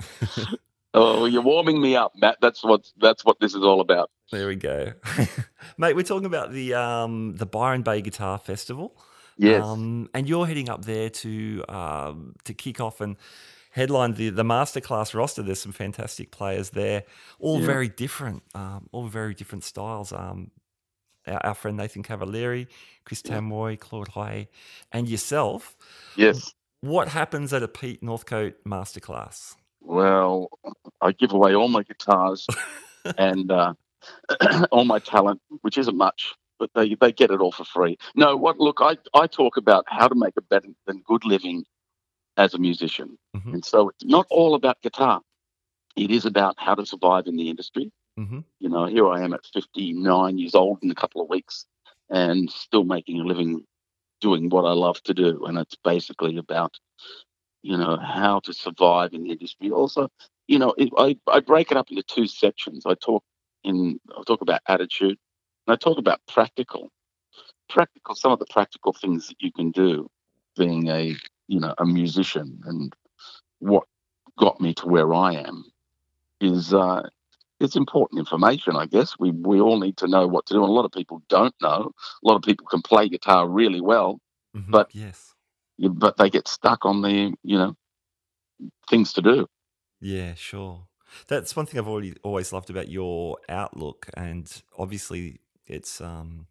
Oh, 0.99 1.27
you're 1.27 1.43
warming 1.43 1.81
me 1.81 1.95
up, 1.95 2.13
Matt. 2.17 2.39
That's 2.41 2.65
what 2.65 2.91
that's 2.97 3.25
what 3.25 3.39
this 3.39 3.55
is 3.55 3.63
all 3.63 3.81
about. 3.81 4.11
There 4.33 4.49
we 4.49 4.57
go, 4.57 4.93
mate. 5.79 5.95
We're 5.95 6.03
talking 6.03 6.25
about 6.27 6.53
the 6.53 6.75
um 6.75 7.37
the 7.37 7.47
Byron 7.47 7.83
Bay 7.83 8.01
Guitar 8.01 8.39
Festival. 8.39 8.97
Yes. 9.37 9.63
Um, 9.63 10.09
and 10.15 10.27
you're 10.29 10.47
heading 10.47 10.71
up 10.71 10.87
there 10.87 11.11
to 11.11 11.63
um, 11.69 12.35
to 12.45 12.55
kick 12.55 12.81
off 12.81 13.03
and 13.03 13.17
headline 13.71 14.15
the 14.15 14.31
the 14.31 14.43
masterclass 14.43 15.13
roster. 15.15 15.43
There's 15.43 15.61
some 15.61 15.73
fantastic 15.73 16.31
players 16.31 16.71
there, 16.71 17.05
all 17.39 17.61
Yeah. 17.61 17.67
very 17.67 17.89
different, 17.89 18.43
um, 18.55 18.89
all 18.93 19.07
very 19.07 19.35
different 19.35 19.65
styles. 19.65 20.13
Um, 20.13 20.51
our, 21.27 21.45
our 21.49 21.55
friend 21.55 21.77
Nathan 21.77 22.03
Cavalieri, 22.03 22.69
Chris 23.05 23.21
Yeah. 23.25 23.39
Tamwoy, 23.41 23.79
Claude 23.79 24.09
Hay, 24.15 24.49
and 24.93 25.07
yourself. 25.09 25.77
yes. 26.17 26.55
What 26.81 27.09
happens 27.09 27.53
at 27.53 27.63
a 27.63 27.69
Pete 27.69 28.03
Northcote 28.03 28.55
masterclass? 28.67 29.57
Well, 29.87 30.51
I 31.01 31.13
give 31.13 31.33
away 31.33 31.55
all 31.55 31.69
my 31.69 31.83
guitars 31.85 32.47
and 33.19 33.51
uh, 33.51 33.75
all 34.73 34.85
my 34.85 34.99
talent, 34.99 35.41
which 35.63 35.79
isn't 35.79 35.97
much, 35.97 36.35
but 36.59 36.71
they, 36.75 36.95
they 37.01 37.13
get 37.13 37.31
it 37.31 37.41
all 37.41 37.53
for 37.53 37.65
free. 37.65 37.97
No, 38.15 38.37
what? 38.37 38.59
Look, 38.59 38.79
I, 38.81 38.97
I 39.15 39.27
talk 39.29 39.57
about 39.57 39.85
how 39.89 40.09
to 40.09 40.15
make 40.15 40.35
a 40.37 40.43
better 40.43 40.69
than 40.87 41.03
good 41.07 41.25
living 41.25 41.65
as 42.37 42.53
a 42.55 42.59
musician. 42.59 43.17
Mhm. 43.37 43.55
And 43.55 43.65
so 43.65 43.91
it's 43.91 44.05
not 44.05 44.27
all 44.29 44.55
about 44.55 44.83
guitar. 44.83 45.21
It 45.97 46.11
is 46.11 46.27
about 46.27 46.57
how 46.59 46.75
to 46.75 46.85
survive 46.85 47.27
in 47.27 47.37
the 47.37 47.49
industry. 47.49 47.93
hmm 48.17 48.41
You 48.59 48.69
know, 48.69 48.87
here 48.87 49.09
I 49.09 49.23
am 49.23 49.33
at 49.35 49.47
59 49.47 50.39
years 50.39 50.55
old 50.55 50.79
in 50.83 50.91
a 50.91 50.95
couple 50.95 51.23
of 51.23 51.29
weeks 51.29 51.67
and 52.11 52.51
still 52.51 52.85
making 52.85 53.21
a 53.21 53.25
living 53.25 53.65
doing 54.21 54.49
what 54.49 54.65
I 54.65 54.73
love 54.73 55.03
to 55.05 55.15
do. 55.15 55.45
And 55.47 55.59
it's 55.59 55.77
basically 55.85 56.37
about, 56.37 56.79
you 57.67 57.77
know, 57.77 57.97
how 57.97 58.39
to 58.41 58.53
survive 58.53 59.13
in 59.13 59.25
the 59.25 59.31
industry. 59.33 59.71
Also, 59.71 60.09
you 60.47 60.59
know, 60.59 60.73
it, 60.79 60.91
I, 60.97 61.17
I 61.27 61.41
break 61.41 61.73
it 61.73 61.77
up 61.77 61.91
into 61.91 62.03
two 62.05 62.29
sections. 62.29 62.85
I 62.87 62.95
talk 62.95 63.25
in, 63.65 63.99
I 64.17 64.23
talk 64.25 64.41
about 64.41 64.61
attitude 64.69 65.19
and 65.67 65.75
I 65.75 65.77
talk 65.77 65.99
about 65.99 66.21
practical. 66.29 66.91
Practical, 67.69 68.15
some 68.15 68.31
of 68.31 68.39
the 68.39 68.47
practical 68.49 68.93
things 68.93 69.27
that 69.27 69.37
you 69.41 69.51
can 69.51 69.73
do 69.73 70.09
being 70.57 70.89
a, 70.89 71.17
you 71.49 71.59
know, 71.59 71.75
a 71.79 71.85
musician 71.85 72.61
and 72.65 72.93
what 73.59 73.85
got 74.39 74.61
me 74.61 74.73
to 74.75 74.87
where 74.87 75.13
I 75.13 75.35
am 75.35 75.65
is 76.41 76.73
uh, 76.73 77.03
it's 77.59 77.75
important 77.75 78.21
information, 78.21 78.77
I 78.77 78.87
guess. 78.87 79.17
We 79.19 79.33
we 79.33 79.61
all 79.61 79.81
need 79.81 79.97
to 79.99 80.07
know 80.07 80.29
what 80.29 80.47
to 80.47 80.55
do. 80.55 80.63
And 80.63 80.69
a 80.71 80.73
lot 80.73 80.85
of 80.85 80.93
people 80.93 81.23
don't 81.29 81.55
know. 81.61 81.91
A 82.23 82.29
lot 82.29 82.37
of 82.37 82.43
people 82.43 82.67
can 82.67 82.83
play 82.83 83.09
guitar 83.09 83.49
really 83.49 83.81
well, 83.81 84.21
hmm 84.55 84.71
But- 84.71 84.95
yes, 84.95 85.35
but 85.79 86.17
they 86.17 86.31
get 86.31 86.49
stuck 86.49 86.85
on 86.85 87.03
the 87.03 87.35
you 87.43 87.59
know 87.59 87.75
things 88.89 89.13
to 89.15 89.23
do. 89.23 89.47
Yeah, 90.01 90.35
sure. 90.35 90.87
That's 91.29 91.55
one 91.57 91.67
thing 91.67 91.79
I've 91.79 91.89
already 91.89 92.15
always 92.23 92.53
loved 92.53 92.71
about 92.71 92.89
your 92.89 93.39
outlook, 93.49 94.09
and 94.15 94.51
obviously 94.79 95.41
it's 95.67 96.01
um, 96.01 96.47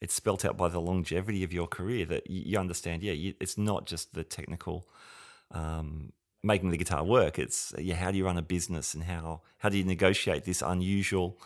it's 0.00 0.14
spelt 0.14 0.44
out 0.44 0.56
by 0.56 0.68
the 0.68 0.80
longevity 0.80 1.44
of 1.44 1.52
your 1.52 1.66
career 1.66 2.04
that 2.06 2.28
you, 2.28 2.58
understand. 2.58 3.02
Yeah, 3.02 3.12
you, 3.12 3.34
it's 3.40 3.56
not 3.56 3.86
just 3.86 4.14
the 4.14 4.24
technical 4.24 4.88
um, 5.52 6.12
making 6.42 6.70
the 6.70 6.76
guitar 6.76 7.04
work. 7.04 7.38
It's 7.38 7.72
yeah, 7.78 7.94
how 7.94 8.10
do 8.10 8.18
you 8.18 8.24
run 8.24 8.38
a 8.38 8.42
business 8.42 8.94
and 8.94 9.04
how 9.04 9.42
how 9.58 9.68
do 9.68 9.78
you 9.78 9.84
negotiate 9.84 10.44
this 10.44 10.62
unusual 10.62 11.38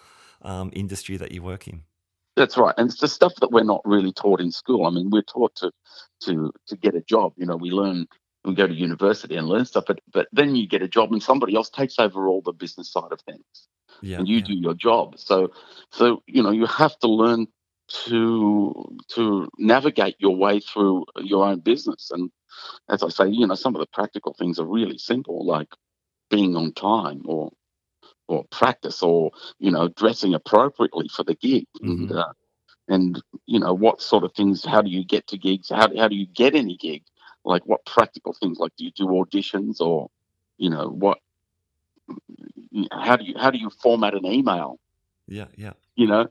um, 0.43 0.71
industry 0.73 1.17
that 1.17 1.33
you 1.33 1.43
work 1.43 1.69
in? 1.69 1.83
That's 2.37 2.59
right, 2.59 2.75
and 2.77 2.91
it's 2.91 3.01
the 3.01 3.09
stuff 3.09 3.35
that 3.37 3.51
we're 3.51 3.65
not 3.65 3.81
really 3.85 4.13
taught 4.13 4.41
in 4.41 4.53
school. 4.53 4.87
I 4.87 4.91
mean, 4.91 5.11
we're 5.11 5.23
taught 5.23 5.55
to 5.57 5.73
to 6.25 6.53
to 6.67 6.77
get 6.77 6.95
a 6.95 7.01
job. 7.01 7.33
You 7.37 7.47
know, 7.47 7.57
we 7.57 7.71
learn 7.71 8.07
we 8.45 8.55
go 8.55 8.67
to 8.67 8.75
university 8.75 9.37
and 9.37 9.49
learn 9.49 9.65
stuff, 9.65 9.85
but 9.87 10.01
but 10.13 10.29
then 10.33 10.55
you 10.55 10.69
get 10.69 10.83
a 10.83 10.89
job 10.89 11.13
and 11.13 11.23
somebody 11.23 11.57
else 11.57 11.71
takes 11.71 11.99
over 11.99 12.29
all 12.29 12.43
the 12.43 12.53
business 12.53 12.93
side 12.93 13.11
of 13.11 13.21
things. 13.23 13.69
Yeah, 14.03 14.19
and 14.19 14.29
you 14.29 14.39
yeah. 14.39 14.45
do 14.45 14.55
your 14.55 14.75
job. 14.75 15.19
So, 15.19 15.53
so 15.91 16.23
you 16.27 16.43
know, 16.43 16.51
you 16.51 16.67
have 16.67 16.99
to 16.99 17.09
learn 17.09 17.47
to 17.89 18.97
to 19.15 19.49
navigate 19.59 20.17
your 20.19 20.37
way 20.37 20.61
through 20.61 21.07
your 21.19 21.47
own 21.47 21.61
business. 21.61 22.11
And 22.11 22.31
as 22.89 23.03
I 23.03 23.09
say, 23.09 23.29
you 23.29 23.47
know, 23.47 23.55
some 23.55 23.75
of 23.75 23.81
the 23.81 23.87
practical 23.93 24.35
things 24.35 24.59
are 24.59 24.67
really 24.67 24.99
simple, 24.99 25.47
like 25.47 25.69
being 26.31 26.57
on 26.57 26.73
time 26.73 27.23
or 27.25 27.53
or 28.29 28.45
practice 28.51 29.03
or 29.03 29.31
you 29.59 29.71
know 29.71 29.89
dressing 29.89 30.35
appropriately 30.35 31.09
for 31.09 31.25
the 31.25 31.35
gig. 31.35 31.67
And 31.83 32.13
uh, 32.13 32.33
and 32.89 33.23
you 33.47 33.59
know 33.59 33.75
what 33.75 34.01
sort 34.03 34.25
of 34.25 34.33
things 34.35 34.65
how 34.65 34.83
do 34.83 34.91
you 34.91 35.05
get 35.05 35.27
to 35.29 35.39
gigs? 35.39 35.69
How, 35.71 35.89
how 35.97 36.09
do 36.09 36.17
you 36.17 36.27
get 36.27 36.55
any 36.55 36.77
gig? 36.77 37.03
Like 37.45 37.65
what 37.67 37.85
practical 37.87 38.33
things? 38.35 38.59
Like 38.59 38.73
do 38.77 38.85
you 38.85 38.91
do 38.93 39.07
auditions 39.07 39.81
or 39.81 40.09
you 40.59 40.71
know 40.71 40.89
what 40.89 41.19
how 42.93 43.17
do 43.17 43.25
you 43.25 43.35
how 43.39 43.51
do 43.51 43.59
you 43.59 43.71
format 43.71 44.15
an 44.15 44.27
email? 44.27 44.79
Yeah, 45.29 45.47
yeah. 45.57 45.73
you 45.97 46.07
know 46.07 46.29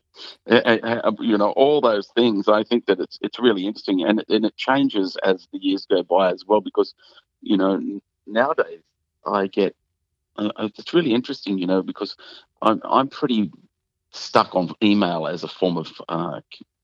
you 1.20 1.38
know 1.38 1.52
all 1.52 1.82
those 1.82 2.08
things. 2.16 2.48
I 2.48 2.64
think 2.64 2.86
that 2.86 3.00
it's 3.00 3.18
it's 3.22 3.40
really 3.40 3.66
interesting 3.66 4.04
and, 4.04 4.20
it- 4.20 4.30
and 4.30 4.46
it 4.46 4.56
changes 4.56 5.18
as 5.24 5.48
the 5.52 5.60
years 5.60 5.86
go 5.86 6.04
by 6.04 6.32
as 6.32 6.44
well 6.48 6.62
because 6.62 6.94
you 7.42 7.58
know 7.58 7.82
nowadays 8.28 8.82
i 9.26 9.46
get 9.48 9.76
uh, 10.38 10.70
it's 10.78 10.94
really 10.94 11.14
interesting 11.14 11.58
you 11.58 11.68
know 11.68 11.82
because 11.82 12.16
i'm 12.62 12.82
i'm 12.86 13.08
pretty 13.08 13.52
stuck 14.12 14.56
on 14.56 14.74
email 14.82 15.28
as 15.28 15.44
a 15.44 15.48
form 15.48 15.78
of 15.78 15.92
uh, 16.10 16.40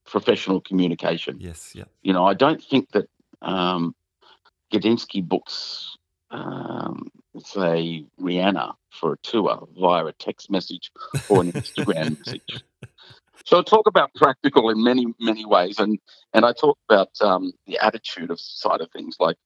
professional 0.06 0.60
communication 0.62 1.38
Yes, 1.40 1.74
yeah. 1.74 1.86
you 2.04 2.14
know, 2.14 2.26
I 2.26 2.34
don't 2.34 2.62
think 2.62 2.92
that 2.92 3.08
um, 3.42 3.96
Gadinsky 4.72 5.24
books, 5.24 5.96
um, 6.30 7.10
say 7.40 8.06
Rihanna 8.20 8.74
for 8.90 9.14
a 9.14 9.18
tour 9.24 9.68
via 9.80 10.06
a 10.06 10.14
text 10.14 10.52
message 10.52 10.92
or 11.30 11.42
an 11.42 11.54
Instagram 11.54 12.18
message. 12.26 12.64
So 13.46 13.60
I 13.60 13.64
talk 13.64 13.88
about 13.88 14.14
practical 14.14 14.70
in 14.70 14.84
many 14.84 15.08
many 15.20 15.46
ways, 15.46 15.80
and 15.80 15.98
and 16.34 16.46
I 16.46 16.54
talk 16.54 16.78
about 16.90 17.10
um, 17.22 17.54
the 17.66 17.80
attitude 17.80 18.30
of 18.30 18.40
side 18.40 18.82
of 18.82 18.92
things, 18.92 19.16
like 19.20 19.38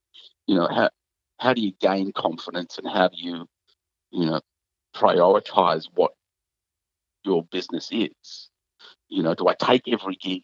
you 0.47 0.55
know 0.55 0.67
how 0.67 0.89
how 1.39 1.53
do 1.53 1.61
you 1.61 1.73
gain 1.79 2.11
confidence 2.11 2.77
and 2.77 2.87
how 2.87 3.07
do 3.07 3.17
you 3.17 3.47
you 4.15 4.27
know 4.27 4.41
prioritize 4.95 5.87
what 5.95 6.13
your 7.25 7.43
business 7.51 7.89
is. 7.91 8.49
You 9.09 9.23
know, 9.23 9.35
do 9.35 9.47
I 9.47 9.55
take 9.55 9.83
every 9.87 10.15
gig? 10.17 10.43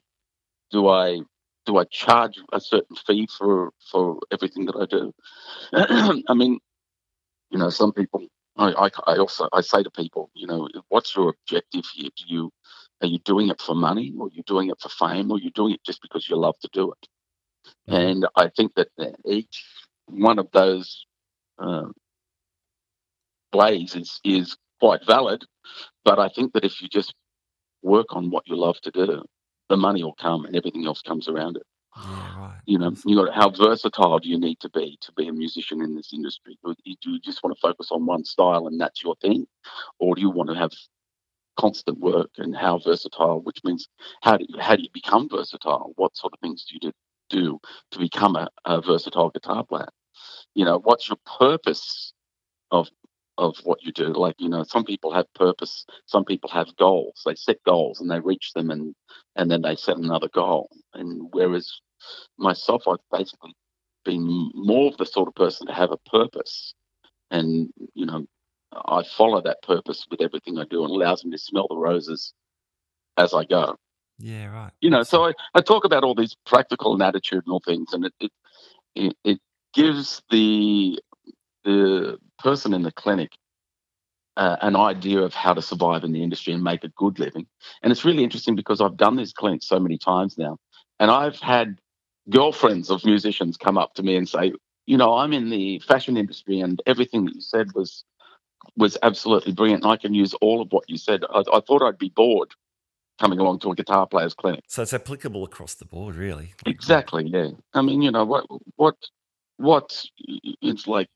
Do 0.72 0.88
I 0.90 1.22
do 1.66 1.78
I 1.78 1.86
charge 1.86 2.40
a 2.54 2.60
certain 2.62 2.96
fee 3.08 3.28
for 3.38 3.72
for 3.92 4.20
everything 4.32 4.66
that 4.68 4.76
I 4.78 4.86
do? 4.86 5.14
I 6.30 6.34
mean, 6.36 6.60
you 7.52 7.60
know, 7.60 7.70
some 7.70 7.94
people. 7.94 8.28
I, 8.58 8.72
I, 8.74 8.90
I 9.14 9.18
also 9.18 9.50
I 9.54 9.62
say 9.62 9.84
to 9.84 9.92
people, 9.92 10.32
you 10.36 10.48
know, 10.48 10.68
what's 10.90 11.16
your 11.16 11.30
objective 11.30 11.86
here? 11.94 12.10
Do 12.18 12.26
you 12.28 12.52
are 13.02 13.08
you 13.08 13.20
doing 13.20 13.50
it 13.50 13.62
for 13.62 13.76
money, 13.76 14.14
or 14.20 14.30
you 14.34 14.44
doing 14.48 14.70
it 14.70 14.80
for 14.82 14.90
fame, 14.90 15.32
or 15.32 15.40
you 15.40 15.52
doing 15.52 15.74
it 15.76 15.84
just 15.86 16.02
because 16.02 16.30
you 16.30 16.38
love 16.38 16.58
to 16.62 16.70
do 16.74 16.92
it? 16.94 17.08
Mhm. 17.90 18.12
And 18.12 18.28
I 18.36 18.50
think 18.50 18.76
that 18.76 18.90
each 19.26 19.66
one 20.08 20.40
of 20.40 20.50
those 20.54 21.06
uh, 21.60 21.88
ways 23.54 23.96
is 23.96 24.20
is 24.24 24.58
quite 24.80 25.06
valid. 25.06 25.44
But 26.04 26.20
I 26.20 26.30
think 26.30 26.54
that 26.54 26.66
if 26.66 26.82
you 26.82 26.88
just 26.88 27.14
work 27.84 28.16
on 28.16 28.30
what 28.30 28.48
you 28.48 28.56
love 28.56 28.80
to 28.82 28.92
do, 28.92 29.24
the 29.70 29.78
money 29.78 30.04
will 30.04 30.14
come, 30.16 30.46
and 30.46 30.56
everything 30.56 30.86
else 30.86 31.02
comes 31.02 31.28
around 31.28 31.58
it. 31.58 31.64
Yeah, 31.98 32.40
right. 32.40 32.60
You 32.66 32.78
know, 32.80 32.94
you 33.06 33.16
got 33.18 33.34
how 33.34 33.50
versatile 33.50 34.20
do 34.20 34.30
you 34.30 34.40
need 34.40 34.60
to 34.62 34.70
be 34.70 34.98
to 35.02 35.12
be 35.14 35.28
a 35.28 35.34
musician 35.34 35.82
in 35.82 35.96
this 35.96 36.14
industry? 36.14 36.58
Do 36.64 36.74
you 36.84 36.96
do 37.02 37.12
you 37.12 37.20
just 37.20 37.44
want 37.44 37.56
to 37.56 37.62
focus 37.62 37.90
on 37.92 38.06
one 38.06 38.24
style 38.24 38.68
and 38.68 38.80
that's 38.80 39.04
your 39.04 39.16
thing, 39.22 39.46
or 40.00 40.16
do 40.16 40.22
you 40.22 40.30
want 40.30 40.50
to 40.50 40.56
have 40.56 40.72
constant 41.58 42.00
work 42.00 42.32
and 42.38 42.56
how 42.56 42.80
versatile? 42.80 43.42
Which 43.42 43.60
means 43.64 43.88
how 44.22 44.38
do 44.38 44.46
you, 44.48 44.60
how 44.60 44.76
do 44.76 44.84
you 44.84 44.90
become 44.94 45.30
versatile? 45.30 45.92
What 45.96 46.16
sort 46.16 46.34
of 46.34 46.40
things 46.40 46.66
do 46.66 46.76
you 46.76 46.80
do, 46.80 46.92
do 47.30 47.60
to 47.92 48.00
become 48.00 48.36
a, 48.36 48.50
a 48.66 48.82
versatile 48.82 49.30
guitar 49.30 49.64
player? 49.64 49.90
You 50.56 50.66
know, 50.66 50.80
what's 50.80 51.10
your 51.10 51.18
purpose 51.40 52.14
of 52.72 52.90
of 53.42 53.58
what 53.64 53.82
you 53.82 53.92
do. 53.92 54.08
Like 54.08 54.36
you 54.38 54.48
know, 54.48 54.64
some 54.64 54.86
people 54.86 55.12
have 55.12 55.34
purpose, 55.34 55.86
some 56.06 56.24
people 56.24 56.50
have 56.52 56.76
goals. 56.78 57.22
They 57.26 57.36
set 57.36 57.58
goals 57.66 58.00
and 58.00 58.10
they 58.10 58.20
reach 58.20 58.54
them, 58.54 58.70
and 58.70 58.96
and 59.36 59.50
then 59.50 59.64
they 59.64 59.76
set 59.76 59.98
another 59.98 60.30
goal. 60.30 60.70
And 60.94 61.28
whereas 61.32 61.82
myself, 62.38 62.84
I've 62.88 62.98
basically 63.12 63.56
been 64.06 64.52
more 64.54 64.90
of 64.92 64.98
the 64.98 65.06
sort 65.06 65.28
of 65.28 65.36
person 65.36 65.68
to 65.68 65.74
have 65.74 65.92
a 65.92 66.10
purpose, 66.10 66.76
and 67.32 67.70
you 67.96 68.06
know, 68.06 68.26
I 68.74 69.04
follow 69.04 69.42
that 69.42 69.64
purpose 69.64 70.06
with 70.10 70.22
everything 70.22 70.60
I 70.60 70.66
do, 70.70 70.84
and 70.84 70.92
allows 70.92 71.26
me 71.26 71.32
to 71.32 71.38
smell 71.40 71.68
the 71.68 71.78
roses 71.78 72.34
as 73.18 73.34
I 73.34 73.44
go. 73.46 73.76
Yeah, 74.20 74.48
right. 74.48 74.72
You 74.82 74.92
know, 74.92 75.02
so 75.02 75.26
I, 75.26 75.34
I 75.56 75.62
talk 75.62 75.84
about 75.84 76.04
all 76.04 76.14
these 76.14 76.36
practical 76.46 76.94
and 76.94 77.02
attitudinal 77.02 77.64
things, 77.66 77.92
and 77.92 78.06
it 78.06 78.14
it, 78.20 78.32
it, 78.96 79.18
it 79.24 79.40
gives 79.74 80.22
the 80.30 81.02
the 81.64 82.18
person 82.42 82.74
in 82.74 82.84
the 82.84 82.92
clinic 82.92 83.32
uh, 84.38 84.58
an 84.62 84.76
idea 84.76 85.20
of 85.20 85.34
how 85.34 85.54
to 85.54 85.62
survive 85.62 86.04
in 86.04 86.14
the 86.14 86.24
industry 86.24 86.54
and 86.54 86.64
make 86.64 86.84
a 86.84 86.90
good 86.90 87.20
living. 87.20 87.46
And 87.82 87.92
it's 87.92 88.06
really 88.06 88.24
interesting 88.24 88.56
because 88.56 88.82
I've 88.82 88.98
done 88.98 89.16
these 89.16 89.34
clinics 89.34 89.68
so 89.68 89.80
many 89.80 89.98
times 89.98 90.38
now, 90.38 90.58
and 91.00 91.12
I've 91.12 91.40
had 91.40 91.80
girlfriends 92.30 92.90
of 92.90 93.04
musicians 93.04 93.58
come 93.58 93.78
up 93.78 93.94
to 93.96 94.04
me 94.04 94.16
and 94.16 94.28
say, 94.28 94.54
you 94.86 94.98
know, 94.98 95.16
I'm 95.16 95.34
in 95.34 95.50
the 95.50 95.80
fashion 95.80 96.18
industry, 96.18 96.60
and 96.60 96.82
everything 96.86 97.26
that 97.26 97.36
you 97.36 97.42
said 97.42 97.74
was 97.74 98.04
was 98.78 98.98
absolutely 99.04 99.54
brilliant. 99.54 99.84
And 99.84 99.92
I 99.92 99.98
can 99.98 100.14
use 100.14 100.34
all 100.36 100.62
of 100.62 100.72
what 100.72 100.90
you 100.90 100.98
said. 100.98 101.24
I, 101.30 101.44
I 101.54 101.60
thought 101.60 101.82
I'd 101.82 101.98
be 101.98 102.10
bored 102.10 102.52
coming 103.20 103.40
along 103.40 103.60
to 103.60 103.72
a 103.72 103.76
guitar 103.76 104.08
player's 104.08 104.34
clinic. 104.34 104.64
So 104.68 104.82
it's 104.82 104.94
applicable 104.94 105.44
across 105.44 105.76
the 105.76 105.86
board, 105.86 106.16
really. 106.16 106.54
Exactly. 106.66 107.28
Yeah. 107.28 107.50
I 107.74 107.82
mean, 107.82 108.02
you 108.02 108.12
know 108.12 108.26
what 108.26 108.46
what 108.76 108.96
what 109.58 110.04
it's 110.62 110.88
like 110.88 111.10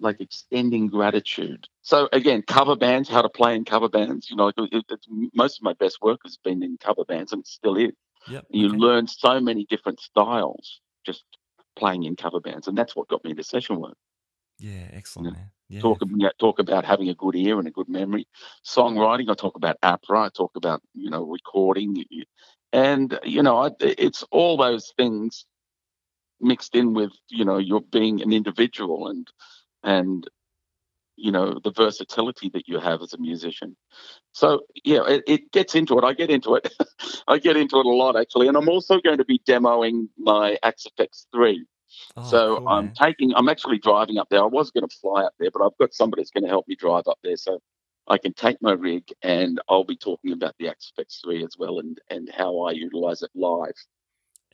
like 0.00 0.20
extending 0.20 0.88
gratitude. 0.88 1.66
So 1.82 2.08
again, 2.12 2.42
cover 2.46 2.76
bands, 2.76 3.08
how 3.08 3.22
to 3.22 3.28
play 3.28 3.54
in 3.54 3.64
cover 3.64 3.88
bands. 3.88 4.30
You 4.30 4.36
know, 4.36 4.48
it, 4.48 4.84
it's, 4.88 5.06
most 5.34 5.58
of 5.58 5.62
my 5.62 5.74
best 5.74 5.98
work 6.02 6.20
has 6.24 6.36
been 6.36 6.62
in 6.62 6.76
cover 6.78 7.04
bands, 7.04 7.32
and 7.32 7.40
it 7.40 7.46
still 7.46 7.76
is. 7.76 7.92
Yep. 8.28 8.46
You 8.50 8.68
okay. 8.68 8.76
learn 8.76 9.06
so 9.06 9.40
many 9.40 9.66
different 9.68 10.00
styles 10.00 10.80
just 11.04 11.24
playing 11.76 12.04
in 12.04 12.16
cover 12.16 12.40
bands, 12.40 12.68
and 12.68 12.76
that's 12.76 12.96
what 12.96 13.08
got 13.08 13.24
me 13.24 13.30
into 13.30 13.44
session 13.44 13.80
work. 13.80 13.96
Yeah, 14.58 14.88
excellent, 14.92 15.34
man. 15.34 15.50
Yeah. 15.68 15.80
Talk 15.80 16.02
about 16.02 16.38
talk 16.38 16.58
about 16.58 16.84
having 16.84 17.08
a 17.08 17.14
good 17.14 17.34
ear 17.36 17.58
and 17.58 17.66
a 17.66 17.70
good 17.70 17.88
memory. 17.88 18.26
Songwriting, 18.64 19.30
I 19.30 19.34
talk 19.34 19.56
about 19.56 19.80
APRA. 19.80 20.26
I 20.26 20.28
talk 20.28 20.52
about 20.56 20.82
you 20.94 21.10
know 21.10 21.24
recording, 21.24 22.04
and 22.72 23.18
you 23.24 23.42
know 23.42 23.58
I, 23.58 23.70
it's 23.80 24.22
all 24.30 24.56
those 24.56 24.92
things 24.96 25.46
mixed 26.40 26.74
in 26.74 26.92
with 26.94 27.12
you 27.28 27.44
know 27.44 27.58
you're 27.58 27.80
being 27.80 28.20
an 28.22 28.32
individual 28.32 29.08
and 29.08 29.26
and 29.84 30.28
you 31.16 31.30
know 31.30 31.60
the 31.62 31.70
versatility 31.70 32.50
that 32.54 32.66
you 32.66 32.80
have 32.80 33.00
as 33.02 33.12
a 33.12 33.18
musician. 33.18 33.76
So 34.32 34.62
yeah 34.84 35.06
it, 35.06 35.22
it 35.28 35.52
gets 35.52 35.74
into 35.76 35.96
it. 35.98 36.04
I 36.04 36.12
get 36.12 36.30
into 36.30 36.56
it. 36.56 36.72
I 37.28 37.38
get 37.38 37.56
into 37.56 37.78
it 37.78 37.86
a 37.86 37.88
lot 37.88 38.16
actually 38.18 38.48
and 38.48 38.56
i'm 38.56 38.68
also 38.68 39.00
going 39.00 39.18
to 39.18 39.24
be 39.24 39.38
demoing 39.48 40.08
my 40.18 40.58
Axe-Fx 40.62 41.26
3 41.32 41.64
Oh, 42.16 42.28
so 42.28 42.56
cool, 42.58 42.68
i'm 42.68 42.86
man. 42.86 42.92
taking 43.00 43.32
i'm 43.36 43.48
actually 43.48 43.78
driving 43.78 44.18
up 44.18 44.28
there. 44.28 44.40
I 44.42 44.46
was 44.46 44.70
going 44.72 44.86
to 44.88 44.96
fly 44.96 45.22
up 45.22 45.34
there 45.38 45.50
but 45.52 45.64
i've 45.64 45.78
got 45.78 45.94
somebody 45.94 46.22
that's 46.22 46.30
going 46.32 46.42
to 46.44 46.50
help 46.50 46.66
me 46.66 46.74
drive 46.74 47.06
up 47.06 47.18
there 47.22 47.36
so 47.36 47.60
i 48.08 48.18
can 48.18 48.32
take 48.34 48.60
my 48.60 48.72
rig 48.72 49.04
and 49.22 49.60
i'll 49.68 49.84
be 49.84 49.96
talking 49.96 50.32
about 50.32 50.54
the 50.58 50.68
Axe-Fx 50.68 51.20
3 51.24 51.44
as 51.44 51.54
well 51.58 51.78
and 51.78 51.98
and 52.10 52.28
how 52.36 52.60
i 52.62 52.72
utilize 52.72 53.22
it 53.22 53.30
live. 53.34 53.78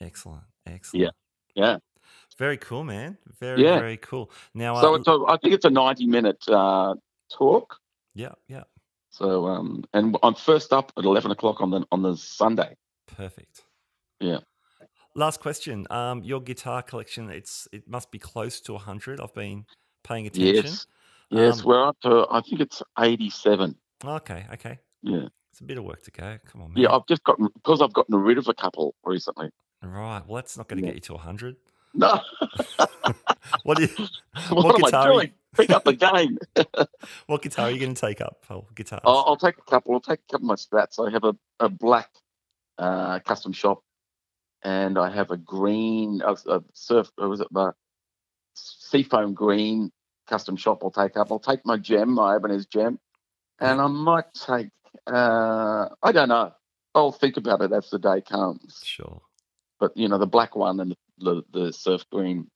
Excellent, 0.01 0.45
excellent. 0.67 1.15
yeah 1.55 1.79
Very 2.41 2.57
cool, 2.57 2.85
man. 2.85 3.19
Very, 3.39 3.63
Yeah. 3.63 3.79
very 3.79 3.99
cool. 3.99 4.31
Now, 4.55 4.81
so 4.81 4.95
uh, 4.95 4.97
it's 4.97 5.07
a, 5.09 5.19
i 5.29 5.37
think 5.37 5.53
it's 5.53 5.67
a 5.67 5.71
90 5.71 6.07
minute 6.07 6.43
uh 6.49 6.95
talk 7.31 7.77
yeah, 8.15 8.33
yeah, 8.49 8.65
So 9.11 9.47
um, 9.47 9.85
and 9.93 10.17
I'm 10.23 10.35
first 10.35 10.73
up 10.73 10.91
at 10.99 11.05
eleven 11.05 11.31
o'clock 11.31 11.61
on 11.61 11.71
the 11.71 11.85
on 11.93 12.03
the 12.03 12.17
Sunday. 12.17 12.77
perfect. 13.07 13.63
Yeah. 14.21 14.39
Last 15.15 15.39
question. 15.41 15.87
Um, 15.91 16.25
your 16.25 16.41
guitar 16.41 16.83
collection, 16.83 17.31
it's 17.31 17.69
it 17.73 17.87
must 17.87 18.11
be 18.11 18.19
close 18.19 18.61
to 18.63 18.79
hundred. 18.79 19.21
I've 19.21 19.35
been 19.35 19.65
paying 20.03 20.27
attention. 20.27 20.65
Yes. 20.65 20.87
Yes, 21.31 21.61
Um, 21.61 21.67
we're 21.67 21.87
up 21.89 21.99
to 22.03 22.27
I 22.31 22.41
think 22.41 22.61
it's 22.63 22.83
eighty-seven. 22.99 23.77
Okay, 24.05 24.47
okay. 24.55 24.79
Yeah. 25.03 25.29
It's 25.53 25.61
a 25.61 25.65
bit 25.65 25.79
of 25.79 25.85
work 25.85 26.03
to 26.05 26.11
go. 26.11 26.39
Come 26.51 26.63
on, 26.63 26.73
man. 26.73 26.83
Yeah, 26.83 26.91
I've 26.95 27.07
just 27.07 27.23
gotten 27.25 27.49
because 27.55 27.81
I've 27.83 27.93
gotten 27.93 28.17
rid 28.17 28.39
of 28.39 28.49
a 28.49 28.55
couple 28.55 28.95
recently. 29.05 29.51
Right. 29.83 30.23
Well, 30.27 30.37
that's 30.37 30.57
not 30.57 30.69
going 30.69 30.81
to 30.83 30.87
Yeah. 30.87 30.95
get 30.95 31.09
you 31.09 31.15
to 31.17 31.19
hundred. 31.19 31.57
No, 31.93 32.21
What 33.65 33.79
do 33.79 33.85
you, 33.85 33.89
what, 34.51 34.65
What 34.65 34.75
am 34.77 34.85
I 34.85 34.89
guitar 34.89 35.13
are 35.13 35.23
you- 35.25 35.31
Pick 35.57 35.71
up 35.71 35.83
the 35.83 35.95
game. 35.95 36.39
what 37.27 37.43
guitar 37.43 37.67
are 37.67 37.71
you 37.73 37.81
going 37.81 37.93
to 37.95 38.01
take 38.01 38.21
up? 38.21 38.45
Oh, 38.49 38.67
guitars. 38.77 39.01
I'll, 39.05 39.25
I'll 39.27 39.37
take 39.37 39.59
a 39.59 39.63
couple. 39.63 39.95
I'll 39.95 40.01
take 40.01 40.21
a 40.29 40.33
couple 40.33 40.49
of 40.49 40.51
my 40.51 40.55
strats. 40.55 41.05
I 41.05 41.11
have 41.11 41.25
a, 41.25 41.35
a 41.59 41.69
black 41.69 42.09
uh, 42.79 43.19
custom 43.19 43.53
shop, 43.53 43.83
and 44.63 44.97
I 44.97 45.11
have 45.11 45.33
a 45.33 45.37
green 45.37 46.23
uh, 46.23 46.37
a 46.47 46.63
surf. 46.73 47.11
Or 47.19 47.29
was 47.29 47.41
it 47.41 47.49
the 47.51 47.73
seafoam 48.55 49.35
green 49.35 49.91
custom 50.29 50.55
shop? 50.55 50.85
I'll 50.85 50.93
take 50.93 51.17
up. 51.17 51.33
I'll 51.33 51.41
take 51.41 51.67
my 51.67 51.77
gem, 51.79 52.13
my 52.13 52.37
Ibanez 52.37 52.67
JEM, 52.67 53.01
and 53.59 53.81
I 53.81 53.89
might 53.89 54.33
take. 54.33 54.69
Uh, 55.09 55.89
I 56.01 56.13
don't 56.13 56.29
know. 56.29 56.53
I'll 56.95 57.11
think 57.11 57.39
about 57.39 57.61
it 57.61 57.73
as 57.73 57.91
the 57.91 57.99
day 57.99 58.21
comes. 58.21 58.83
Sure. 58.85 59.21
But 59.81 59.97
you 59.97 60.07
know, 60.09 60.19
the 60.19 60.27
black 60.29 60.55
one 60.55 60.79
and 60.79 60.95
the 61.21 61.43
the, 61.53 61.73
surf 61.73 62.05
green 62.11 62.51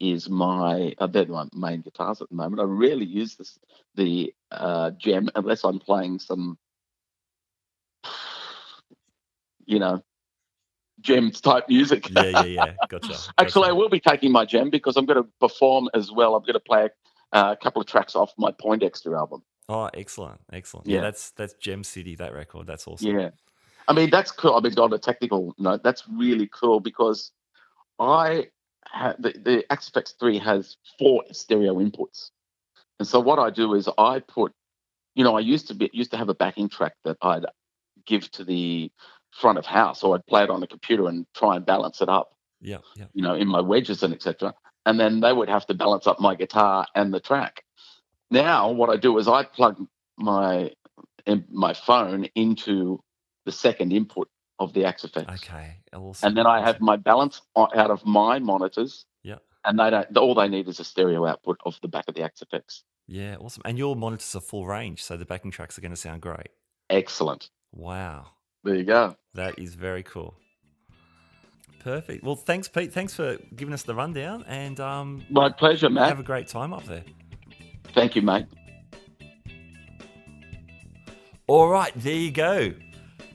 is 0.00 0.28
my 0.28 0.94
uh, 0.98 1.06
they're 1.06 1.26
my 1.26 1.46
main 1.52 1.80
guitars 1.80 2.20
at 2.20 2.28
the 2.28 2.34
moment. 2.34 2.60
I 2.60 2.64
rarely 2.64 3.06
use 3.06 3.36
this 3.36 3.58
the 3.94 4.34
uh, 4.50 4.90
gem 4.90 5.28
unless 5.34 5.64
I'm 5.64 5.78
playing 5.78 6.18
some, 6.18 6.58
you 9.64 9.78
know, 9.78 10.02
gems 11.00 11.40
type 11.40 11.68
music. 11.68 12.08
Yeah, 12.10 12.22
yeah, 12.24 12.44
yeah. 12.44 12.72
Gotcha. 12.88 13.16
Actually, 13.38 13.68
I 13.68 13.72
will 13.72 13.88
be 13.88 14.00
taking 14.00 14.32
my 14.32 14.44
gem 14.44 14.70
because 14.70 14.96
I'm 14.96 15.06
going 15.06 15.22
to 15.22 15.28
perform 15.40 15.88
as 15.94 16.10
well. 16.10 16.34
I'm 16.34 16.42
going 16.42 16.54
to 16.54 16.60
play 16.60 16.88
uh, 17.32 17.54
a 17.58 17.62
couple 17.62 17.80
of 17.80 17.86
tracks 17.86 18.16
off 18.16 18.32
my 18.38 18.50
Poindexter 18.50 19.16
album. 19.16 19.42
Oh, 19.68 19.88
excellent, 19.94 20.40
excellent. 20.52 20.86
Yeah, 20.86 20.96
Yeah. 20.96 21.02
that's 21.02 21.30
that's 21.32 21.54
Gem 21.54 21.84
City. 21.84 22.16
That 22.16 22.32
record. 22.34 22.66
That's 22.66 22.86
awesome. 22.86 23.16
Yeah. 23.16 23.30
I 23.88 23.92
mean, 23.92 24.10
that's 24.10 24.30
cool. 24.30 24.54
I 24.54 24.60
mean, 24.60 24.78
on 24.78 24.92
a 24.92 24.98
technical 24.98 25.54
note, 25.58 25.82
that's 25.82 26.04
really 26.08 26.48
cool 26.52 26.80
because 26.80 27.32
I 28.02 28.48
ha- 28.86 29.14
the, 29.18 29.32
the 29.32 29.64
Axe-Fx 29.72 30.14
3 30.18 30.38
has 30.38 30.76
four 30.98 31.24
stereo 31.32 31.74
inputs. 31.76 32.30
And 32.98 33.06
so 33.08 33.20
what 33.20 33.38
I 33.38 33.50
do 33.50 33.74
is 33.74 33.88
I 33.98 34.20
put, 34.20 34.52
you 35.14 35.24
know, 35.24 35.36
I 35.36 35.40
used 35.40 35.68
to 35.68 35.74
be 35.74 35.90
used 35.92 36.10
to 36.12 36.16
have 36.16 36.28
a 36.28 36.34
backing 36.34 36.68
track 36.68 36.94
that 37.04 37.16
I'd 37.22 37.46
give 38.06 38.30
to 38.32 38.44
the 38.44 38.90
front 39.30 39.58
of 39.58 39.66
house 39.66 40.02
or 40.02 40.14
I'd 40.14 40.26
play 40.26 40.44
it 40.44 40.50
on 40.50 40.60
the 40.60 40.66
computer 40.66 41.08
and 41.08 41.26
try 41.34 41.56
and 41.56 41.64
balance 41.64 42.00
it 42.02 42.08
up, 42.08 42.34
Yeah, 42.60 42.78
yeah. 42.96 43.06
you 43.14 43.22
know, 43.22 43.34
in 43.34 43.48
my 43.48 43.60
wedges 43.60 44.02
and 44.02 44.12
etc. 44.12 44.54
And 44.84 44.98
then 45.00 45.20
they 45.20 45.32
would 45.32 45.48
have 45.48 45.66
to 45.66 45.74
balance 45.74 46.06
up 46.06 46.20
my 46.20 46.34
guitar 46.34 46.86
and 46.94 47.14
the 47.14 47.20
track. 47.20 47.64
Now 48.30 48.70
what 48.70 48.90
I 48.90 48.96
do 48.96 49.18
is 49.18 49.28
I 49.28 49.44
plug 49.44 49.84
my 50.16 50.72
my 51.50 51.72
phone 51.74 52.24
into 52.34 53.00
the 53.46 53.52
second 53.52 53.92
input 53.92 54.28
of 54.58 54.72
the 54.72 54.84
Axe-Fx. 54.84 55.28
Okay. 55.34 55.76
Awesome. 55.92 56.28
And 56.28 56.36
then 56.36 56.46
I 56.46 56.64
have 56.64 56.80
my 56.80 56.96
balance 56.96 57.40
out 57.56 57.90
of 57.90 58.04
my 58.04 58.38
monitors. 58.38 59.04
Yeah. 59.22 59.36
And 59.64 59.78
they 59.78 59.90
don't. 59.90 60.16
All 60.16 60.34
they 60.34 60.48
need 60.48 60.68
is 60.68 60.80
a 60.80 60.84
stereo 60.84 61.26
output 61.26 61.58
of 61.64 61.78
the 61.82 61.88
back 61.88 62.04
of 62.08 62.14
the 62.14 62.22
Axe-Fx. 62.22 62.82
Yeah, 63.08 63.36
awesome. 63.40 63.62
And 63.64 63.76
your 63.78 63.96
monitors 63.96 64.34
are 64.36 64.40
full 64.40 64.66
range, 64.66 65.02
so 65.02 65.16
the 65.16 65.24
backing 65.24 65.50
tracks 65.50 65.76
are 65.76 65.80
going 65.80 65.90
to 65.90 65.96
sound 65.96 66.22
great. 66.22 66.48
Excellent. 66.90 67.50
Wow. 67.72 68.26
There 68.64 68.76
you 68.76 68.84
go. 68.84 69.16
That 69.34 69.58
is 69.58 69.74
very 69.74 70.02
cool. 70.02 70.34
Perfect. 71.80 72.22
Well, 72.22 72.36
thanks, 72.36 72.68
Pete. 72.68 72.92
Thanks 72.92 73.12
for 73.14 73.36
giving 73.56 73.74
us 73.74 73.82
the 73.82 73.94
rundown, 73.94 74.44
and 74.46 74.78
um, 74.78 75.24
My 75.30 75.48
pleasure, 75.48 75.90
Matt. 75.90 76.08
have 76.08 76.20
a 76.20 76.22
great 76.22 76.46
time 76.46 76.72
up 76.72 76.84
there. 76.84 77.02
Thank 77.92 78.14
you, 78.14 78.22
mate. 78.22 78.46
All 81.48 81.68
right, 81.68 81.92
there 81.96 82.14
you 82.14 82.30
go. 82.30 82.72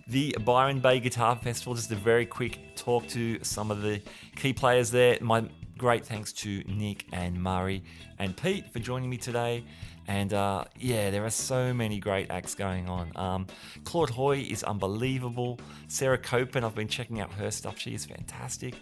The 0.10 0.38
Byron 0.46 0.80
Bay 0.80 1.02
Guitar 1.02 1.36
Festival. 1.36 1.76
Just 1.76 1.92
a 1.92 1.96
very 1.96 2.26
quick 2.26 2.60
talk 2.78 3.08
to 3.08 3.44
some 3.44 3.72
of 3.72 3.82
the 3.82 4.02
key 4.38 4.54
players 4.54 4.90
there. 4.90 5.18
My 5.20 5.44
great 5.78 6.06
thanks 6.06 6.32
to 6.32 6.64
Nick 6.66 7.06
and 7.12 7.42
Murray 7.42 7.84
and 8.18 8.36
Pete 8.36 8.72
for 8.72 8.80
joining 8.80 9.10
me 9.10 9.18
today. 9.18 9.66
And 10.08 10.34
uh, 10.34 10.64
yeah, 10.80 11.10
there 11.12 11.26
are 11.26 11.30
so 11.30 11.74
many 11.74 12.00
great 12.00 12.32
acts 12.32 12.56
going 12.56 12.88
on. 12.88 13.12
Um, 13.18 13.48
Claude 13.84 14.12
Hay 14.12 14.40
is 14.44 14.64
unbelievable. 14.64 15.60
Sarah 15.90 16.18
Copen, 16.18 16.64
I've 16.64 16.74
been 16.74 16.88
checking 16.88 17.20
out 17.20 17.34
her 17.34 17.52
stuff. 17.52 17.78
She 17.78 17.94
is 17.94 18.06
fantastic. 18.06 18.76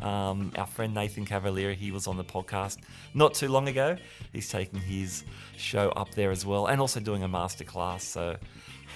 Um, 0.00 0.50
our 0.56 0.66
friend 0.66 0.92
Nathan 0.92 1.24
Cavalieri, 1.24 1.76
he 1.76 1.92
was 1.92 2.08
on 2.08 2.16
the 2.16 2.24
podcast 2.24 2.78
not 3.14 3.34
too 3.34 3.46
long 3.46 3.68
ago. 3.68 3.96
He's 4.32 4.48
taking 4.48 4.80
his 4.80 5.22
show 5.56 5.90
up 5.90 6.12
there 6.16 6.32
as 6.32 6.44
well 6.44 6.66
and 6.66 6.80
also 6.80 6.98
doing 6.98 7.22
a 7.22 7.28
masterclass. 7.28 8.00
So 8.00 8.36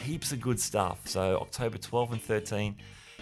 heaps 0.02 0.32
of 0.32 0.40
good 0.40 0.60
stuff. 0.60 1.00
So 1.04 1.38
October 1.40 1.78
12 1.78 2.12
and 2.12 2.22
13, 2.22 2.76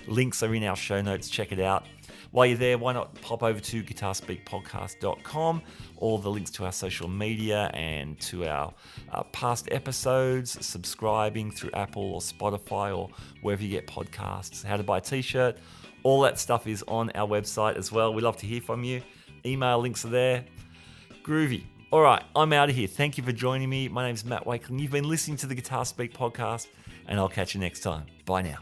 links 0.07 0.43
are 0.43 0.55
in 0.55 0.65
our 0.65 0.77
show 0.77 1.01
notes. 1.01 1.29
Check 1.29 1.53
it 1.53 1.61
out. 1.61 1.87
while 2.31 2.47
you're 2.47 2.59
there, 2.59 2.79
why 2.79 2.93
not 2.93 3.15
pop 3.23 3.43
over 3.43 3.61
to 3.61 3.83
guitarspeakpodcast.com? 3.83 5.63
All 5.97 6.19
the 6.19 6.31
links 6.31 6.51
to 6.53 6.65
our 6.65 6.73
social 6.73 7.09
media 7.09 7.71
and 7.75 8.19
to 8.21 8.47
our 8.47 8.75
uh, 9.13 9.23
past 9.25 9.69
episodes, 9.71 10.65
subscribing 10.65 11.51
through 11.51 11.71
Apple 11.75 12.15
or 12.15 12.21
Spotify 12.21 12.97
or 12.97 13.09
wherever 13.43 13.63
you 13.63 13.71
get 13.71 13.87
podcasts, 13.87 14.65
how 14.65 14.77
to 14.77 14.83
buy 14.83 14.99
a 14.99 15.01
t 15.01 15.23
shirt. 15.23 15.59
All 16.03 16.21
that 16.23 16.39
stuff 16.39 16.67
is 16.67 16.85
on 16.87 17.11
our 17.15 17.27
website 17.27 17.77
as 17.77 17.91
well. 17.91 18.13
We 18.13 18.21
love 18.21 18.37
to 18.39 18.47
hear 18.47 18.61
from 18.61 18.85
you. 18.85 19.01
Email 19.47 19.79
links 19.79 20.05
are 20.05 20.11
there. 20.11 20.45
Groovy. 21.23 21.65
All 21.95 22.01
right, 22.01 22.25
I'm 22.35 22.53
out 22.53 22.69
of 22.69 22.75
here. 22.75 22.89
Thank 22.89 23.19
you 23.19 23.23
for 23.23 23.31
joining 23.31 23.71
me. 23.71 23.87
My 23.87 24.05
name 24.05 24.17
is 24.17 24.25
Matt 24.25 24.45
Wakeling. 24.45 24.81
You've 24.81 24.91
been 24.91 25.09
listening 25.09 25.37
to 25.37 25.47
the 25.47 25.55
Guitar 25.55 25.85
Speak 25.85 26.13
podcast, 26.13 26.67
and 27.07 27.21
I'll 27.21 27.29
catch 27.29 27.55
you 27.55 27.61
next 27.61 27.85
time. 27.85 28.07
Bye 28.27 28.43
now. 28.43 28.59